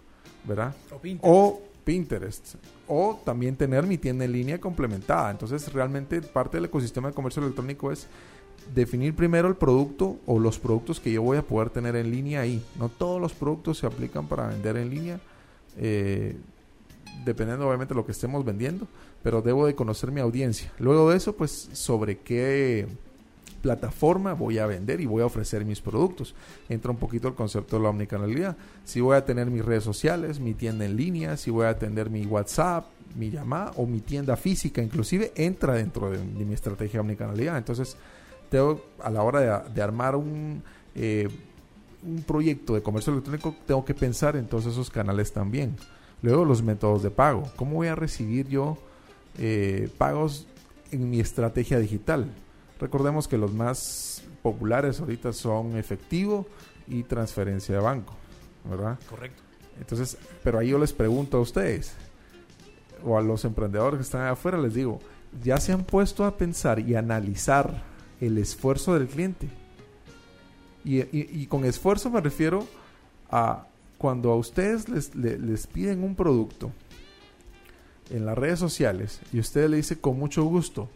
[0.45, 0.75] ¿verdad?
[0.91, 1.25] O Pinterest.
[1.25, 2.55] O Pinterest.
[2.89, 5.31] O también tener mi tienda en línea complementada.
[5.31, 8.07] Entonces, realmente parte del ecosistema de comercio electrónico es
[8.75, 12.41] definir primero el producto o los productos que yo voy a poder tener en línea
[12.41, 12.63] ahí.
[12.79, 15.21] No todos los productos se aplican para vender en línea,
[15.77, 16.37] eh,
[17.25, 18.87] dependiendo obviamente de lo que estemos vendiendo,
[19.23, 20.73] pero debo de conocer mi audiencia.
[20.79, 22.87] Luego de eso, pues sobre qué
[23.63, 26.35] plataforma voy a vender y voy a ofrecer mis productos.
[26.69, 28.57] Entra un poquito el concepto de la omnicanalidad.
[28.85, 32.11] Si voy a tener mis redes sociales, mi tienda en línea, si voy a tener
[32.11, 37.57] mi WhatsApp, mi llamada o mi tienda física, inclusive entra dentro de, mi estrategia omnicanalidad.
[37.57, 37.97] Entonces,
[38.53, 40.63] tengo, a la hora de, de armar un,
[40.95, 41.29] eh,
[42.07, 45.75] un proyecto de comercio electrónico, tengo que pensar en todos esos canales también.
[46.21, 47.51] Luego los métodos de pago.
[47.57, 48.77] ¿Cómo voy a recibir yo
[49.39, 50.47] eh, pagos
[50.91, 52.31] en mi estrategia digital?
[52.79, 56.47] Recordemos que los más populares ahorita son efectivo
[56.87, 58.15] y transferencia de banco,
[58.69, 58.99] ¿verdad?
[59.09, 59.43] Correcto.
[59.81, 61.95] Entonces, pero ahí yo les pregunto a ustedes
[63.03, 65.01] o a los emprendedores que están afuera, les digo,
[65.43, 67.92] ¿ya se han puesto a pensar y analizar
[68.27, 69.49] el esfuerzo del cliente?
[70.85, 72.67] Y, con esfuerzo me refiero
[73.31, 73.67] a
[73.99, 76.73] cuando a ustedes les, le- les piden un producto
[78.11, 80.89] en las redes sociales y usted le dice con mucho gusto,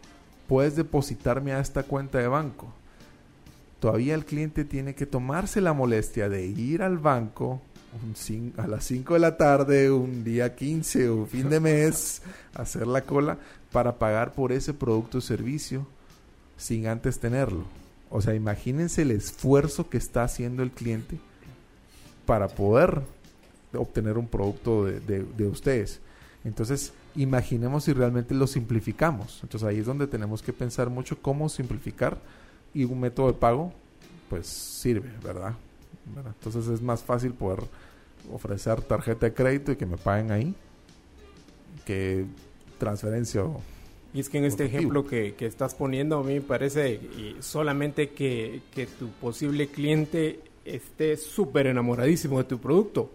[0.47, 2.67] puedes depositarme a esta cuenta de banco.
[3.79, 7.61] Todavía el cliente tiene que tomarse la molestia de ir al banco
[8.57, 12.21] a las 5 de la tarde, un día 15 o fin de mes,
[12.53, 13.37] hacer la cola
[13.71, 15.87] para pagar por ese producto o servicio
[16.57, 17.63] sin antes tenerlo.
[18.09, 21.17] O sea, imagínense el esfuerzo que está haciendo el cliente
[22.25, 23.01] para poder
[23.73, 25.99] obtener un producto de, de- de ustedes.
[26.43, 29.39] Entonces, imaginemos si realmente lo simplificamos.
[29.43, 32.17] Entonces ahí es donde tenemos que pensar mucho cómo simplificar
[32.73, 33.73] y un método de pago,
[34.29, 35.53] pues sirve, ¿verdad?
[36.15, 36.33] ¿Verdad?
[36.37, 37.59] Entonces es más fácil poder
[38.31, 40.55] ofrecer tarjeta de crédito y que me paguen ahí
[41.85, 42.25] que
[42.77, 43.61] transferencia o
[44.13, 44.79] Y es que en este Objetivo.
[44.79, 49.67] ejemplo que, que estás poniendo, a mí me parece y solamente que, que tu posible
[49.67, 53.11] cliente esté súper enamoradísimo de tu producto.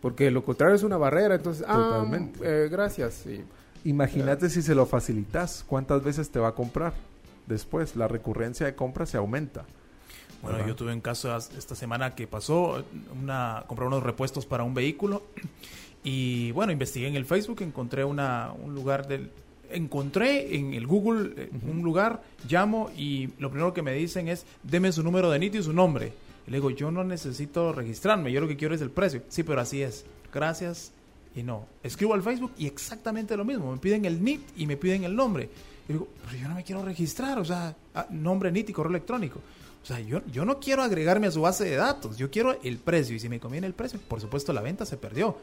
[0.00, 2.40] Porque lo contrario es una barrera, entonces, ah, Totalmente.
[2.42, 3.26] eh, gracias.
[3.26, 3.44] y-
[3.88, 6.92] Imagínate si se lo facilitas, ¿cuántas veces te va a comprar?
[7.46, 9.64] Después, la recurrencia de compra se aumenta.
[10.42, 10.68] Bueno, ¿verdad?
[10.70, 12.82] yo tuve un caso as- esta semana que pasó,
[13.22, 15.22] una, compré unos repuestos para un vehículo
[16.04, 19.30] y bueno, investigué en el Facebook, encontré una, un lugar del...
[19.72, 24.44] Encontré en el Google eh, un lugar, llamo y lo primero que me dicen es,
[24.62, 26.12] deme su número de NIT y su nombre.
[26.46, 29.22] Y le digo, yo no necesito registrarme, yo lo que quiero es el precio.
[29.28, 30.04] Sí, pero así es.
[30.32, 30.92] Gracias
[31.34, 31.66] y no.
[31.82, 33.72] Escribo al Facebook y exactamente lo mismo.
[33.72, 35.48] Me piden el NIT y me piden el nombre.
[35.88, 38.90] Y digo, pero yo no me quiero registrar, o sea, ah, nombre NIT y correo
[38.90, 39.40] electrónico.
[39.82, 42.78] O sea, yo, yo no quiero agregarme a su base de datos, yo quiero el
[42.78, 43.16] precio.
[43.16, 45.36] Y si me conviene el precio, por supuesto la venta se perdió.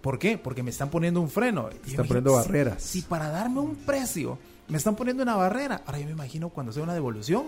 [0.00, 0.38] ¿Por qué?
[0.38, 1.68] Porque me están poniendo un freno.
[1.84, 2.82] Y están poniendo si- barreras.
[2.82, 6.72] Si para darme un precio me están poniendo una barrera, ahora yo me imagino cuando
[6.72, 7.44] sea una devolución,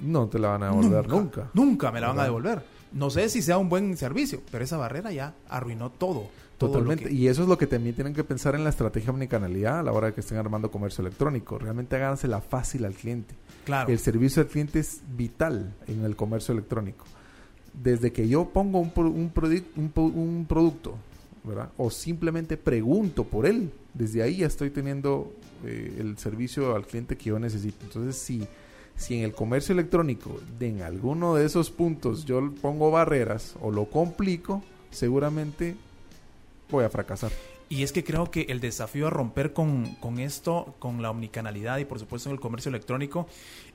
[0.00, 1.50] No te la van a devolver nunca.
[1.54, 2.64] Nunca me la van a devolver.
[2.92, 6.26] No sé si sea un buen servicio, pero esa barrera ya arruinó todo.
[6.58, 7.04] Totalmente.
[7.06, 9.82] que- Y eso es lo que también tienen que pensar en la estrategia omnicanalidad a
[9.82, 11.58] la hora de que estén armando comercio electrónico.
[11.58, 13.34] Realmente hágansela fácil al cliente.
[13.64, 13.90] claro.
[13.90, 17.04] El servicio al cliente es vital en el comercio electrónico.
[17.72, 20.94] Desde que yo pongo un, pro- un, produ- un producto,
[21.76, 25.32] O simplemente pregunto por él, desde ahí ya estoy teniendo
[25.64, 27.84] eh, el servicio al cliente que yo necesito.
[27.84, 28.46] Entonces, si,
[28.96, 33.70] si en el comercio electrónico, de en alguno de esos puntos, yo pongo barreras o
[33.70, 35.76] lo complico, seguramente
[36.70, 37.30] voy a fracasar.
[37.68, 41.78] Y es que creo que el desafío a romper con, con esto, con la omnicanalidad
[41.78, 43.26] y por supuesto en el comercio electrónico,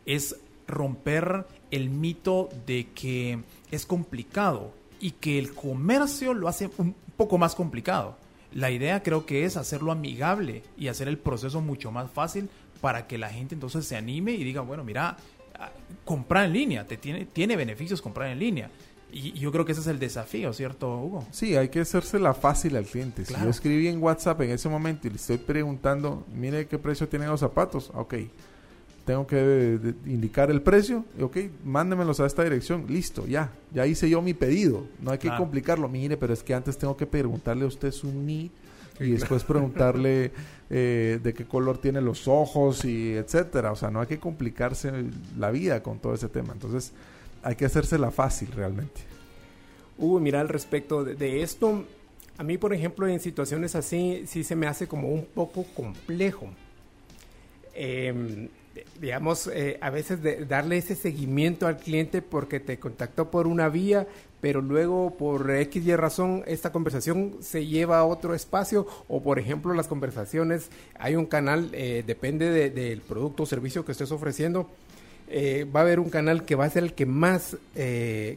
[0.05, 0.35] es
[0.67, 3.39] romper el mito de que
[3.71, 8.17] es complicado y que el comercio lo hace un poco más complicado.
[8.53, 12.49] La idea creo que es hacerlo amigable y hacer el proceso mucho más fácil
[12.81, 15.17] para que la gente entonces se anime y diga, bueno, mira,
[15.59, 15.69] ah,
[16.05, 18.69] comprar en línea, te tiene, tiene beneficios comprar en línea.
[19.11, 21.27] Y, y yo creo que ese es el desafío, ¿cierto, Hugo?
[21.31, 23.25] Sí, hay que hacérsela fácil al cliente.
[23.25, 27.07] Si yo escribí en WhatsApp en ese momento y le estoy preguntando, mire qué precio
[27.07, 28.15] tienen los zapatos, ok.
[29.09, 33.87] Tengo que de- indicar el precio, y, ok, mándemelos a esta dirección, listo, ya, ya
[33.87, 35.41] hice yo mi pedido, no hay que Claro.
[35.45, 38.51] complicarlo, mire, pero es que antes tengo que preguntarle a usted su need
[38.99, 40.31] y después preguntarle
[40.69, 44.91] eh, de qué color tiene los ojos y etcétera, o sea, no hay que complicarse
[45.39, 46.91] la vida con todo ese tema, entonces
[47.41, 49.01] hay que hacérsela fácil realmente.
[49.97, 51.83] Hugo, mira, al respecto de, de esto,
[52.37, 56.47] a mí, por ejemplo, en situaciones así, sí se me hace como un poco complejo.
[57.73, 58.49] Eh,
[58.99, 64.07] digamos, eh, a veces darle ese seguimiento al cliente porque te contactó por una vía,
[64.41, 69.39] pero luego por X y razón esta conversación se lleva a otro espacio o por
[69.39, 74.11] ejemplo las conversaciones, hay un canal, eh, depende de- del producto o servicio que estés
[74.11, 74.69] ofreciendo,
[75.27, 77.57] eh, va a haber un canal que va a ser el que más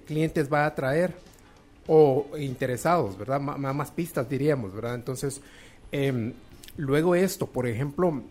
[0.06, 1.12] clientes va a atraer
[1.86, 3.40] o interesados, ¿verdad?
[3.40, 4.94] Ma- más pistas diríamos, ¿verdad?
[4.94, 5.40] Entonces,
[5.90, 6.32] em,
[6.76, 8.22] luego esto, por ejemplo,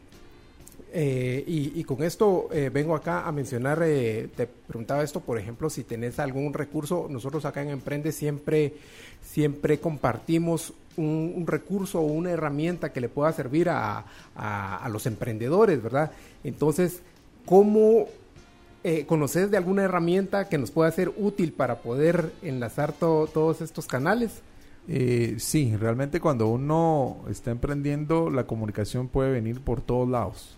[0.94, 5.38] eh, y, y con esto eh, vengo acá a mencionar, eh, te preguntaba esto, por
[5.38, 8.74] ejemplo, si tenés algún recurso, nosotros acá en Emprende siempre,
[9.24, 15.06] siempre compartimos un, recurso o una herramienta que le pueda servir a, a- a los
[15.06, 16.12] emprendedores, ¿verdad?
[16.44, 17.02] Entonces,
[17.46, 18.08] ¿cómo
[18.84, 23.62] eh, conoces de alguna herramienta que nos pueda ser útil para poder enlazar to- todos
[23.62, 24.42] estos canales?
[24.88, 30.58] Eh, sí, realmente cuando uno está emprendiendo, la comunicación puede venir por todos lados.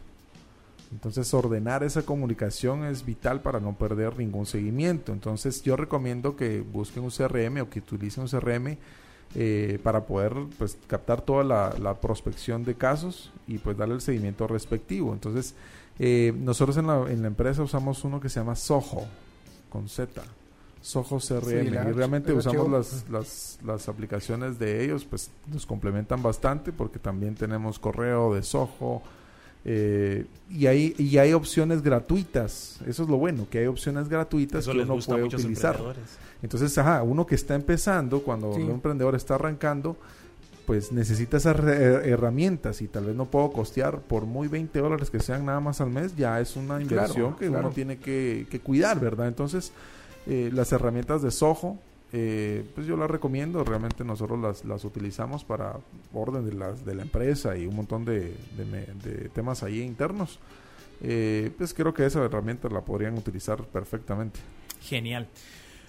[0.93, 5.11] Entonces, ordenar esa comunicación es vital para no perder ningún seguimiento.
[5.11, 8.77] Entonces, yo recomiendo que busquen un CRM o que utilicen un CRM
[9.35, 14.01] eh, para poder pues, captar toda la, la prospección de casos y pues darle el
[14.01, 15.11] seguimiento respectivo.
[15.13, 15.55] Entonces,
[15.99, 19.05] eh, nosotros en la, en la empresa usamos uno que se llama Soho,
[19.69, 20.21] con Z.
[20.81, 21.41] Soho CRM.
[21.63, 26.71] Sí, la- y realmente usamos las, las, las aplicaciones de ellos, pues nos complementan bastante
[26.71, 29.01] porque también tenemos correo de Soho.
[29.65, 32.79] Eh, y, hay, y hay opciones gratuitas.
[32.85, 35.79] Eso es lo bueno, que hay opciones gratuitas Eso que uno puede utilizar.
[36.41, 38.61] Entonces, ajá, uno que está empezando, cuando Sí.
[38.61, 39.95] un emprendedor está arrancando,
[40.65, 45.09] pues necesita esas re- herramientas y tal vez no puedo costear por muy 20 dólares
[45.09, 47.67] que sean nada más al mes, ya es una inversión que claro.
[47.67, 49.27] uno tiene que, que cuidar, ¿verdad?
[49.27, 49.71] Entonces,
[50.25, 51.77] eh, las herramientas de Soho,
[52.15, 55.79] eh, pues yo las recomiendo, realmente nosotros las, las utilizamos para
[56.13, 58.35] orden de, las, de la empresa y un montón de,
[59.33, 60.37] temas ahí internos.
[61.01, 64.39] Eh, pues creo que esa herramienta la podrían utilizar perfectamente.
[64.83, 65.27] Genial.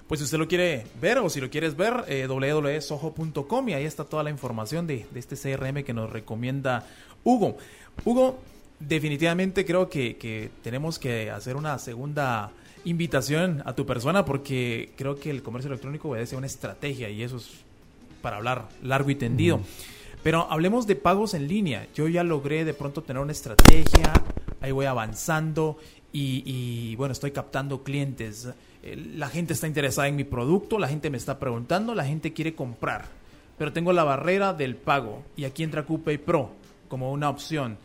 [0.09, 3.85] Pues si usted lo quiere ver o si lo quieres ver, eh, www.soho.com y ahí
[3.85, 6.87] está toda la información de, de este CRM que nos recomienda
[7.23, 7.59] Hugo.
[8.03, 8.39] Hugo,
[8.81, 12.51] definitivamente creo que, que tenemos que hacer una segunda
[12.85, 17.23] invitación a tu persona porque creo que el comercio electrónico obedece a una estrategia y
[17.23, 17.51] eso es
[18.23, 19.61] para hablar largo y tendido.
[20.23, 21.87] Pero hablemos de pagos en línea.
[21.95, 24.13] Yo ya logré de pronto tener una estrategia,
[24.61, 25.79] ahí voy avanzando
[26.13, 28.49] y, y, bueno, estoy captando clientes.
[28.83, 32.33] Eh, La gente está interesada en mi producto, la gente me está preguntando, la gente
[32.33, 33.07] quiere comprar.
[33.59, 36.51] Pero tengo la barrera del pago y aquí entra QPay Pro
[36.89, 37.77] como una opción.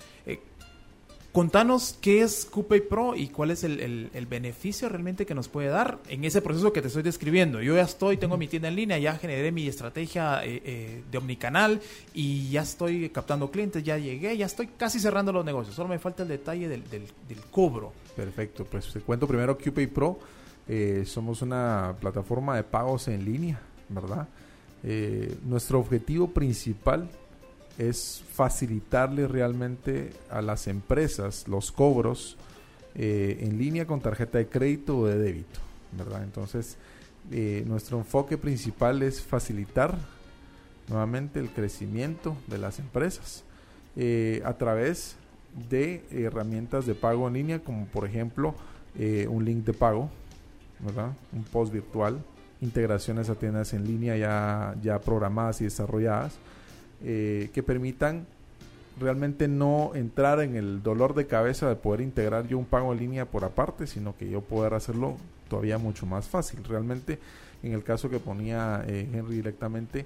[1.40, 5.48] Contanos qué es QPay Pro y cuál es el, el- el beneficio realmente que nos
[5.48, 7.62] puede dar en ese proceso que te estoy describiendo.
[7.62, 11.18] Yo ya estoy, tengo mi tienda en línea, ya generé mi estrategia eh, eh, de
[11.18, 11.80] omnicanal
[12.14, 15.74] y ya estoy captando clientes, ya llegué, ya estoy casi cerrando los negocios.
[15.78, 17.94] Solo me falta el detalle del, del- del cobro.
[18.18, 20.20] Perfecto, pues te cuento primero QPay Pro.
[20.68, 24.28] Eh, somos una plataforma de pagos en línea, ¿verdad?
[25.46, 27.10] Nuestro objetivo principal
[27.80, 32.38] es facilitarle realmente a las empresas los cobros
[32.94, 35.60] eh, en línea con tarjeta de crédito o de débito,
[35.98, 36.24] ¿verdad?
[36.24, 36.76] Entonces,
[37.32, 39.98] eh, nuestro enfoque principal es facilitar
[40.90, 43.46] nuevamente el crecimiento de las empresas
[43.96, 45.16] eh, a través
[45.70, 48.54] de herramientas de pago en línea, como por ejemplo
[49.30, 50.10] un link de pago,
[50.80, 51.14] ¿verdad?
[51.32, 52.20] un post virtual,
[52.60, 56.38] integraciones a tiendas en línea ya, ya programadas y desarrolladas,
[57.04, 58.26] eh, que permitan
[59.00, 63.00] realmente no entrar en el dolor de cabeza de poder integrar yo un pago en
[63.00, 65.18] línea por aparte, sino que yo poder hacerlo
[65.50, 66.64] todavía mucho más fácil.
[66.64, 67.20] Realmente,
[67.64, 70.06] en el caso que ponía eh, Henry directamente,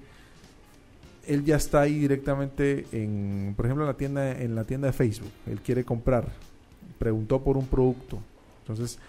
[1.27, 4.93] él ya está ahí directamente en, por ejemplo, en la tienda, en la tienda de
[4.93, 5.31] Facebook.
[5.47, 6.27] Él quiere comprar,
[6.99, 8.19] preguntó por un producto.
[8.61, 8.99] Entonces,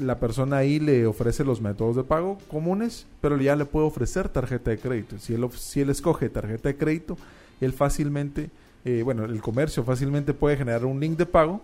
[0.00, 4.28] la persona ahí le ofrece los métodos de pago comunes, pero ya le puede ofrecer
[4.28, 5.18] tarjeta de crédito.
[5.18, 7.16] Si él, si él escoge tarjeta de crédito,
[7.60, 8.50] él fácilmente,
[8.84, 11.60] eh, bueno, el comercio fácilmente puede generar un link de pago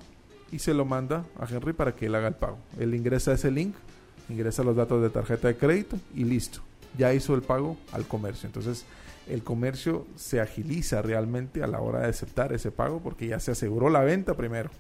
[0.53, 2.59] y se lo manda a Henry para que él haga el pago.
[2.79, 3.75] Él ingresa ese link,
[4.29, 6.61] ingresa los datos de tarjeta de crédito y listo.
[6.99, 8.47] Ya hizo el pago al comercio.
[8.47, 8.85] Entonces,
[9.29, 13.51] el comercio se agiliza realmente a la hora de aceptar ese pago porque ya se
[13.51, 14.71] aseguró la venta primero.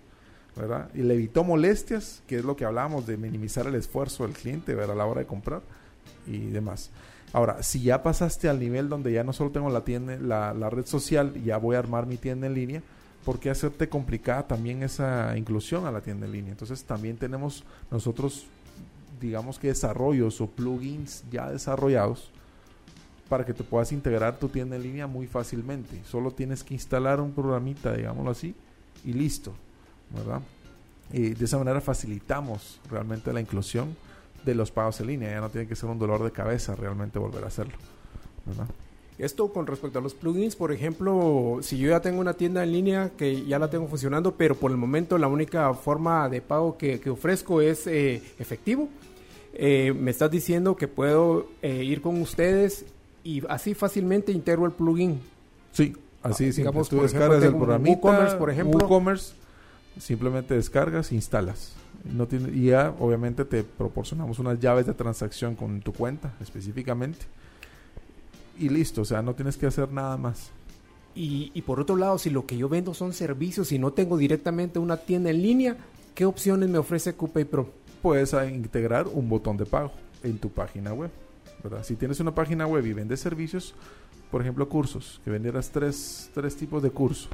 [0.95, 4.75] Y le evitó molestias, que es lo que hablábamos de minimizar el esfuerzo del cliente,
[4.75, 4.93] ¿verdad?
[4.93, 5.61] A la hora de comprar
[6.27, 6.91] y demás.
[7.33, 10.71] Ahora, si ya pasaste al nivel donde ya no solo tengo la tienda, la, la
[10.71, 12.83] red social, ya voy a armar mi tienda en línea,
[13.25, 16.53] ¿por qué hacerte complicada también esa inclusión a la tienda en línea?
[16.53, 18.47] Entonces también tenemos nosotros,
[19.21, 22.31] digamos que desarrollos o plugins ya desarrollados
[23.29, 26.01] para que te puedas integrar tu tienda en línea muy fácilmente.
[26.05, 28.55] Solo tienes que instalar un programita, digámoslo así,
[29.05, 29.53] y listo,
[30.11, 30.41] ¿verdad?
[31.13, 33.97] Y de esa manera facilitamos realmente la inclusión
[34.45, 35.31] de los pagos en línea.
[35.31, 37.75] Ya no tiene que ser un dolor de cabeza realmente volver a hacerlo,
[38.45, 38.67] ¿verdad?
[39.19, 42.73] Esto con respecto a los plugins, por ejemplo, si yo ya tengo una tienda en
[42.73, 46.77] línea que ya la tengo funcionando, pero por el momento la única forma de pago
[46.77, 48.91] que, que ofrezco es eh, efectivo,
[49.55, 52.85] eh, me estás diciendo que puedo eh, ir con ustedes
[53.25, 55.19] y así fácilmente integro el plugin.
[55.73, 58.79] Sí, así Ah, digamos, Tú por ejemplo, descargas el tengo un programita, WooCommerce, por ejemplo.
[58.81, 59.35] WooCommerce,
[59.99, 61.75] simplemente descargas, instalas.
[62.05, 67.27] No tiene, y ya obviamente te proporcionamos unas llaves de transacción con tu cuenta específicamente.
[68.59, 70.51] Y listo, o sea, no tienes que hacer nada más.
[71.15, 74.17] Y, y por otro lado, si lo que yo vendo son servicios y no tengo
[74.17, 75.77] directamente una tienda en línea,
[76.15, 77.71] ¿qué opciones me ofrece CuPay Pro?
[78.03, 79.93] Puedes integrar un botón de pago
[80.23, 81.11] en tu página web.
[81.63, 81.85] ¿verdad?
[81.85, 83.75] Si tienes una página web y vendes servicios,
[84.31, 87.29] por ejemplo cursos, que vendieras tres, tres tipos de curso,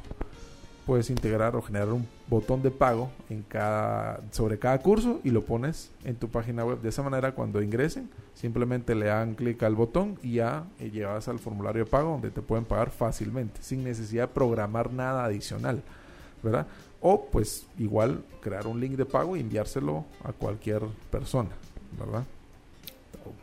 [0.85, 5.43] puedes integrar o generar un botón de pago en cada, sobre cada curso y lo
[5.43, 6.81] pones en tu página web.
[6.81, 11.27] De esa manera, cuando ingresen, simplemente le dan clic al botón y ya eh, llevas
[11.27, 15.81] al formulario de pago donde te pueden pagar fácilmente, sin necesidad de programar nada adicional,
[16.41, 16.67] ¿verdad?
[17.01, 21.51] O pues igual crear un link de pago y enviárselo a cualquier persona,
[21.99, 22.25] ¿verdad?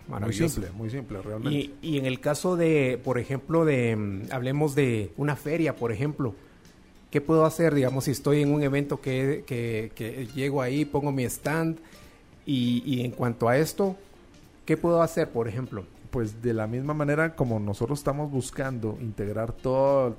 [0.09, 1.59] Muy simple, muy simple, realmente.
[1.59, 5.93] Y, y en el caso de, por ejemplo, de, mm, hablemos de una feria, por
[5.93, 6.35] ejemplo,
[7.11, 7.75] ¿qué puedo hacer?
[7.75, 11.79] Digamos, si estoy en un evento que, que- llego ahí, pongo mi stand,
[12.47, 13.97] y, y en cuanto a esto,
[14.65, 15.85] ¿qué puedo hacer, por ejemplo?
[16.11, 20.17] pues de la misma manera como nosotros estamos buscando integrar todo,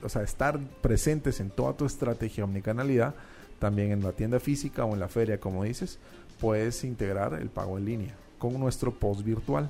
[0.00, 3.16] o sea, estar presentes en toda tu estrategia omnicanalidad,
[3.58, 5.98] también en la tienda física o en la feria, como dices,
[6.40, 9.68] puedes integrar el pago en línea con nuestro post virtual.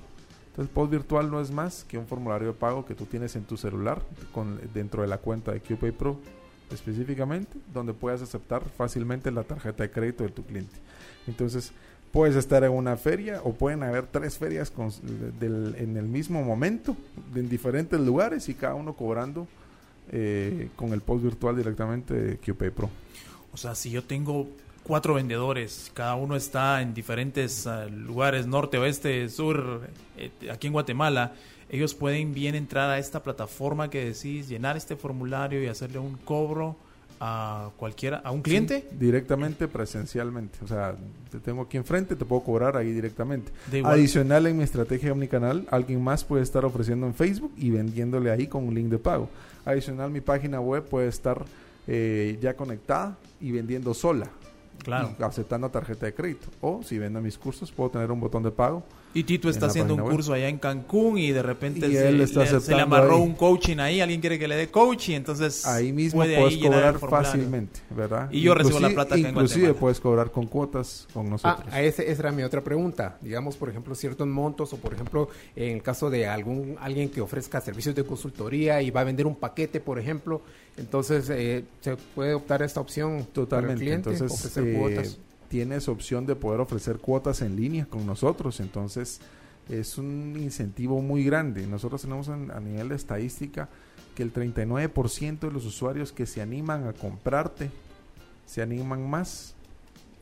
[0.48, 3.44] Entonces, post virtual no es más que un formulario de pago que tú tienes en
[3.44, 4.02] tu celular
[4.32, 6.18] con, dentro de la cuenta de QPay Pro
[6.72, 10.74] específicamente, donde puedas aceptar fácilmente la tarjeta de crédito de tu cliente.
[11.26, 11.72] Entonces,
[12.10, 14.90] puedes estar en una feria o pueden haber tres ferias con-
[15.40, 16.96] del- en el mismo momento,
[17.34, 19.46] en diferentes lugares y cada uno cobrando
[20.10, 22.90] eh, con el post virtual directamente de QPay Pro.
[23.52, 24.48] O sea, si yo tengo
[24.82, 29.82] cuatro vendedores, cada uno está en diferentes ah, lugares, norte, oeste, sur,
[30.18, 31.34] eh, aquí en Guatemala,
[31.72, 36.18] ellos pueden bien entrar a esta plataforma que decís, llenar este formulario y hacerle un
[36.18, 36.76] cobro
[37.18, 38.86] a cualquiera, a un cliente.
[38.90, 40.58] Sí, directamente presencialmente.
[40.62, 40.94] O sea,
[41.30, 43.52] te tengo aquí enfrente, te puedo cobrar ahí directamente.
[43.84, 48.48] Adicional en mi estrategia omnicanal, alguien más puede estar ofreciendo en Facebook y vendiéndole ahí
[48.48, 49.30] con un link de pago.
[49.64, 51.42] Adicional, mi página web puede estar
[51.86, 54.28] eh, ya conectada y vendiendo sola.
[54.82, 55.14] Claro.
[55.16, 56.48] y aceptando tarjeta de crédito.
[56.60, 58.82] O si vendo mis cursos, puedo tener un botón de pago.
[59.14, 60.10] Y Tito está haciendo un web.
[60.12, 62.82] curso allá en Cancún y de repente Y se, él está le, se le aceptando
[62.96, 63.20] amarró ahí.
[63.22, 66.60] un coaching ahí, alguien quiere que le dé coaching, entonces Ahí mismo puede puedes ahí
[66.62, 68.28] cobrar fácilmente, ¿verdad?
[68.32, 71.30] Y yo recibo la Inclusive- plata acá en Inclusive puedes cobrar con cuotas con Ah,
[71.30, 71.72] nosotros.
[71.72, 73.18] a ese, esa era mi otra pregunta.
[73.20, 77.20] Digamos, por ejemplo, ciertos montos o, por ejemplo, en el caso de algún alguien que
[77.20, 80.40] ofrezca servicios de consultoría y va a vender un paquete, por ejemplo,
[80.78, 83.80] entonces eh, se puede optar a esta opción para el Totalmente.
[83.84, 85.18] cliente, Entonces, ofrecer eh, cuotas.
[85.52, 88.58] Tienes opción de poder ofrecer cuotas en línea con nosotros.
[88.60, 89.20] Entonces,
[89.68, 91.66] es un incentivo muy grande.
[91.66, 93.68] Nosotros tenemos en- a nivel de estadística
[94.14, 97.70] que el 39% de los usuarios que se animan a comprarte
[98.46, 99.54] se animan más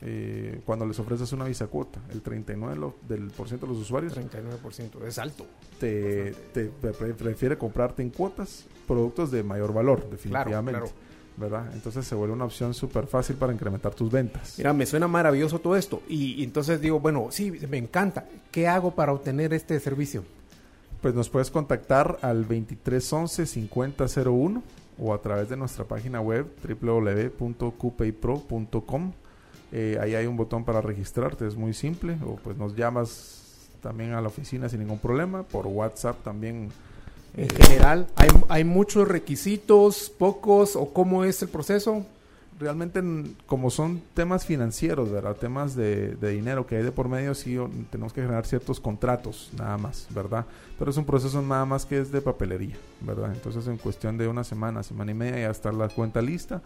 [0.03, 2.01] eh, cuando les ofreces una visa cuota.
[2.11, 5.47] El 39% lo- del por ciento de los usuarios 39% es alto.
[5.78, 10.81] te, te pre- prefiere comprarte en cuotas productos de mayor valor, Claro, definitivamente.
[10.81, 10.95] claro.
[11.41, 11.70] ¿Verdad?
[11.72, 14.55] Entonces se vuelve una opción súper fácil para incrementar tus ventas.
[14.59, 16.03] Mira, me suena maravilloso todo esto.
[16.09, 18.26] Y, y entonces digo, bueno, sí, me encanta.
[18.53, 20.22] ¿Qué hago para obtener este servicio?
[21.01, 24.62] Pues nos puedes contactar al 2311-5001
[24.99, 29.12] o a través de nuestra página web www.cupaypro.com.
[29.72, 32.18] Eh, ahí hay un botón para registrarte, es muy simple.
[32.26, 35.43] O pues nos llamas también a la oficina sin ningún problema.
[35.43, 36.68] Por WhatsApp también.
[37.37, 42.05] En eh, general, ¿hay, ¿hay muchos requisitos, pocos o cómo es el proceso?
[42.61, 43.03] realmente
[43.47, 45.35] como son temas financieros, ¿verdad?
[45.35, 47.59] Temas de, de dinero que hay de por medio, sí
[47.91, 50.45] tenemos que generar ciertos contratos, nada más, ¿verdad?
[50.78, 53.33] Pero es un proceso nada más que es de papelería, ¿verdad?
[53.33, 56.61] Entonces en cuestión de una semana, semana y media ya está la cuenta lista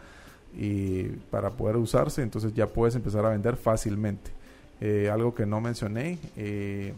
[0.57, 4.33] y para poder usarse, entonces ya puedes empezar a vender fácilmente.
[4.81, 6.93] Eh, algo que no mencioné eh,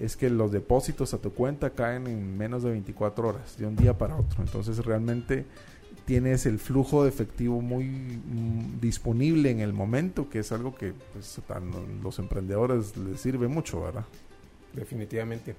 [0.00, 3.76] es que los depósitos a tu cuenta caen en menos de 24 horas, de un
[3.76, 4.42] día para otro.
[4.42, 5.44] Entonces realmente
[6.04, 10.92] tienes el flujo de efectivo muy mm, disponible en el momento, que es algo que
[11.12, 11.60] pues, a
[12.02, 14.04] los emprendedores les sirve mucho, ¿verdad?
[14.72, 15.54] Definitivamente.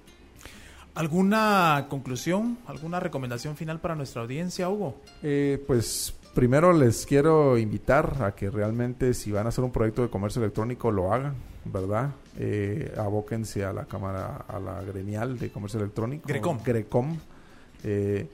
[0.94, 4.96] ¿Alguna conclusión, alguna recomendación final para nuestra audiencia, Hugo?
[5.24, 10.04] Eh, pues primero les quiero invitar a que realmente si van a hacer un proyecto
[10.04, 11.34] de comercio electrónico lo hagan,
[11.66, 12.12] ¿verdad?
[12.38, 16.28] Eh, abóquense a la cámara, a la gremial de comercio electrónico.
[16.28, 16.60] Grecom.
[16.64, 17.18] Grecom.
[17.84, 18.28] Eh,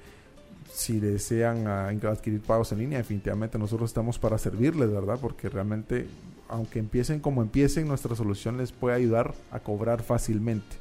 [0.72, 5.18] si desean adquirir pagos en línea, definitivamente nosotros estamos para servirles, ¿verdad?
[5.20, 6.08] Porque realmente,
[6.48, 10.78] aunque empiecen como empiecen, nuestra solución les puede ayudar a cobrar fácilmente,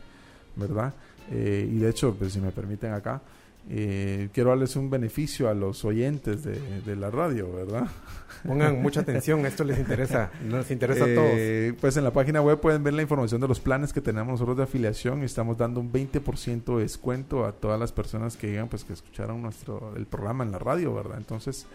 [0.54, 0.94] ¿verdad?
[1.30, 3.20] Eh, y de hecho, pues si me permiten acá,
[3.68, 7.86] eh, quiero darles un beneficio a los oyentes de, la radio, ¿verdad?
[8.46, 11.80] Pongan mucha atención, esto les interesa, nos interesa a eh, todos.
[11.80, 14.56] Pues en la página web pueden ver la información de los planes que tenemos nosotros
[14.56, 18.68] de afiliación y estamos dando un 20% de descuento a todas las personas que digan
[18.68, 21.18] pues que escucharon nuestro el programa en la radio, ¿verdad?
[21.18, 21.66] Entonces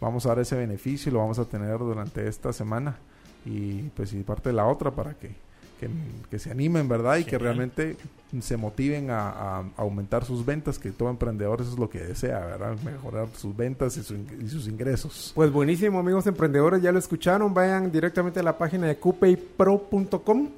[0.00, 2.96] vamos a dar ese beneficio y lo vamos a tener durante esta semana
[3.44, 5.45] y pues y parte de la otra para que
[5.76, 7.18] que, se animen, ¿verdad?
[7.18, 7.96] Y que realmente
[8.40, 12.76] se motiven a, aumentar sus ventas, que todo emprendedor eso es lo que desea, ¿verdad?
[12.84, 14.02] Mejorar sus ventas y,
[14.48, 15.32] sus ingresos.
[15.34, 20.48] Pues buenísimo, amigos emprendedores, ya lo escucharon, vayan directamente a la página de cupaypro.com,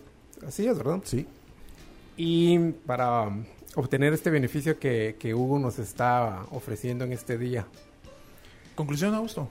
[0.47, 1.01] así es, ¿verdad?
[1.05, 1.27] Sí.
[2.17, 3.31] Y para
[3.75, 7.67] obtener este beneficio que, que Hugo nos está ofreciendo en este día.
[8.75, 9.49] Conclusión, Augusto.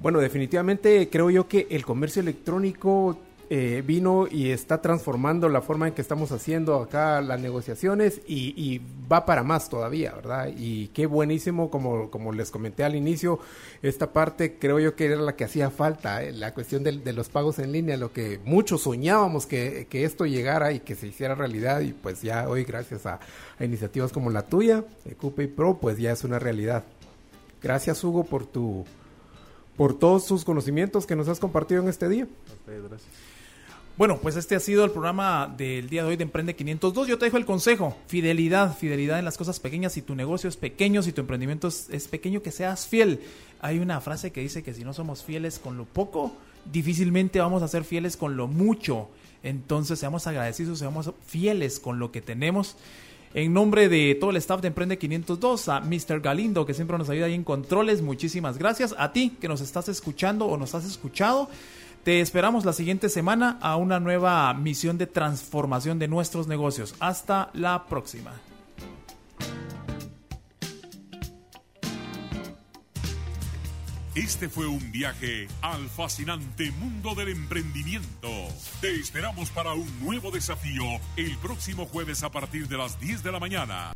[0.00, 3.18] Bueno, definitivamente creo yo que el comercio electrónico
[3.50, 8.80] eh, vino y está transformando la forma en que estamos haciendo acá las negociaciones y,
[9.12, 10.50] va para más todavía, ¿verdad?
[10.56, 13.38] Y qué buenísimo, como, como les comenté al inicio,
[13.82, 17.28] esta parte creo yo que era la que hacía falta, eh, la cuestión de, los
[17.28, 21.80] pagos en línea, lo que muchos soñábamos que, esto llegara y que se hiciera realidad
[21.80, 23.20] y pues ya hoy gracias a,
[23.60, 26.84] iniciativas como la tuya, y Pro, pues ya es una realidad.
[27.62, 28.84] Gracias Hugo por tu
[29.76, 32.26] por todos tus conocimientos que nos has compartido en este día.
[32.66, 33.33] Gracias.
[33.96, 37.06] Bueno, pues este ha sido el programa del día de hoy de Emprende 502.
[37.06, 39.92] Yo te dejo el consejo, fidelidad, fidelidad en las cosas pequeñas.
[39.92, 43.20] Si tu negocio es pequeño, si tu emprendimiento es, pequeño, que seas fiel.
[43.60, 46.32] Hay una frase que dice que si no somos fieles con lo poco,
[46.72, 49.10] difícilmente vamos a ser fieles con lo mucho.
[49.44, 52.74] Entonces seamos agradecidos, seamos fieles con lo que tenemos.
[53.32, 56.20] En nombre de todo el staff de Emprende 502, a Mr.
[56.20, 58.92] Galindo, que siempre nos ayuda ahí en controles, muchísimas gracias.
[58.98, 61.48] A ti que nos estás escuchando o nos has escuchado.
[62.04, 66.94] Te esperamos la siguiente semana a una nueva misión de transformación de nuestros negocios.
[67.00, 68.32] Hasta la próxima.
[74.14, 78.28] Este fue un viaje al fascinante mundo del emprendimiento.
[78.82, 80.84] Te esperamos para un nuevo desafío
[81.16, 83.92] el próximo jueves a partir de las 10 de la mañana.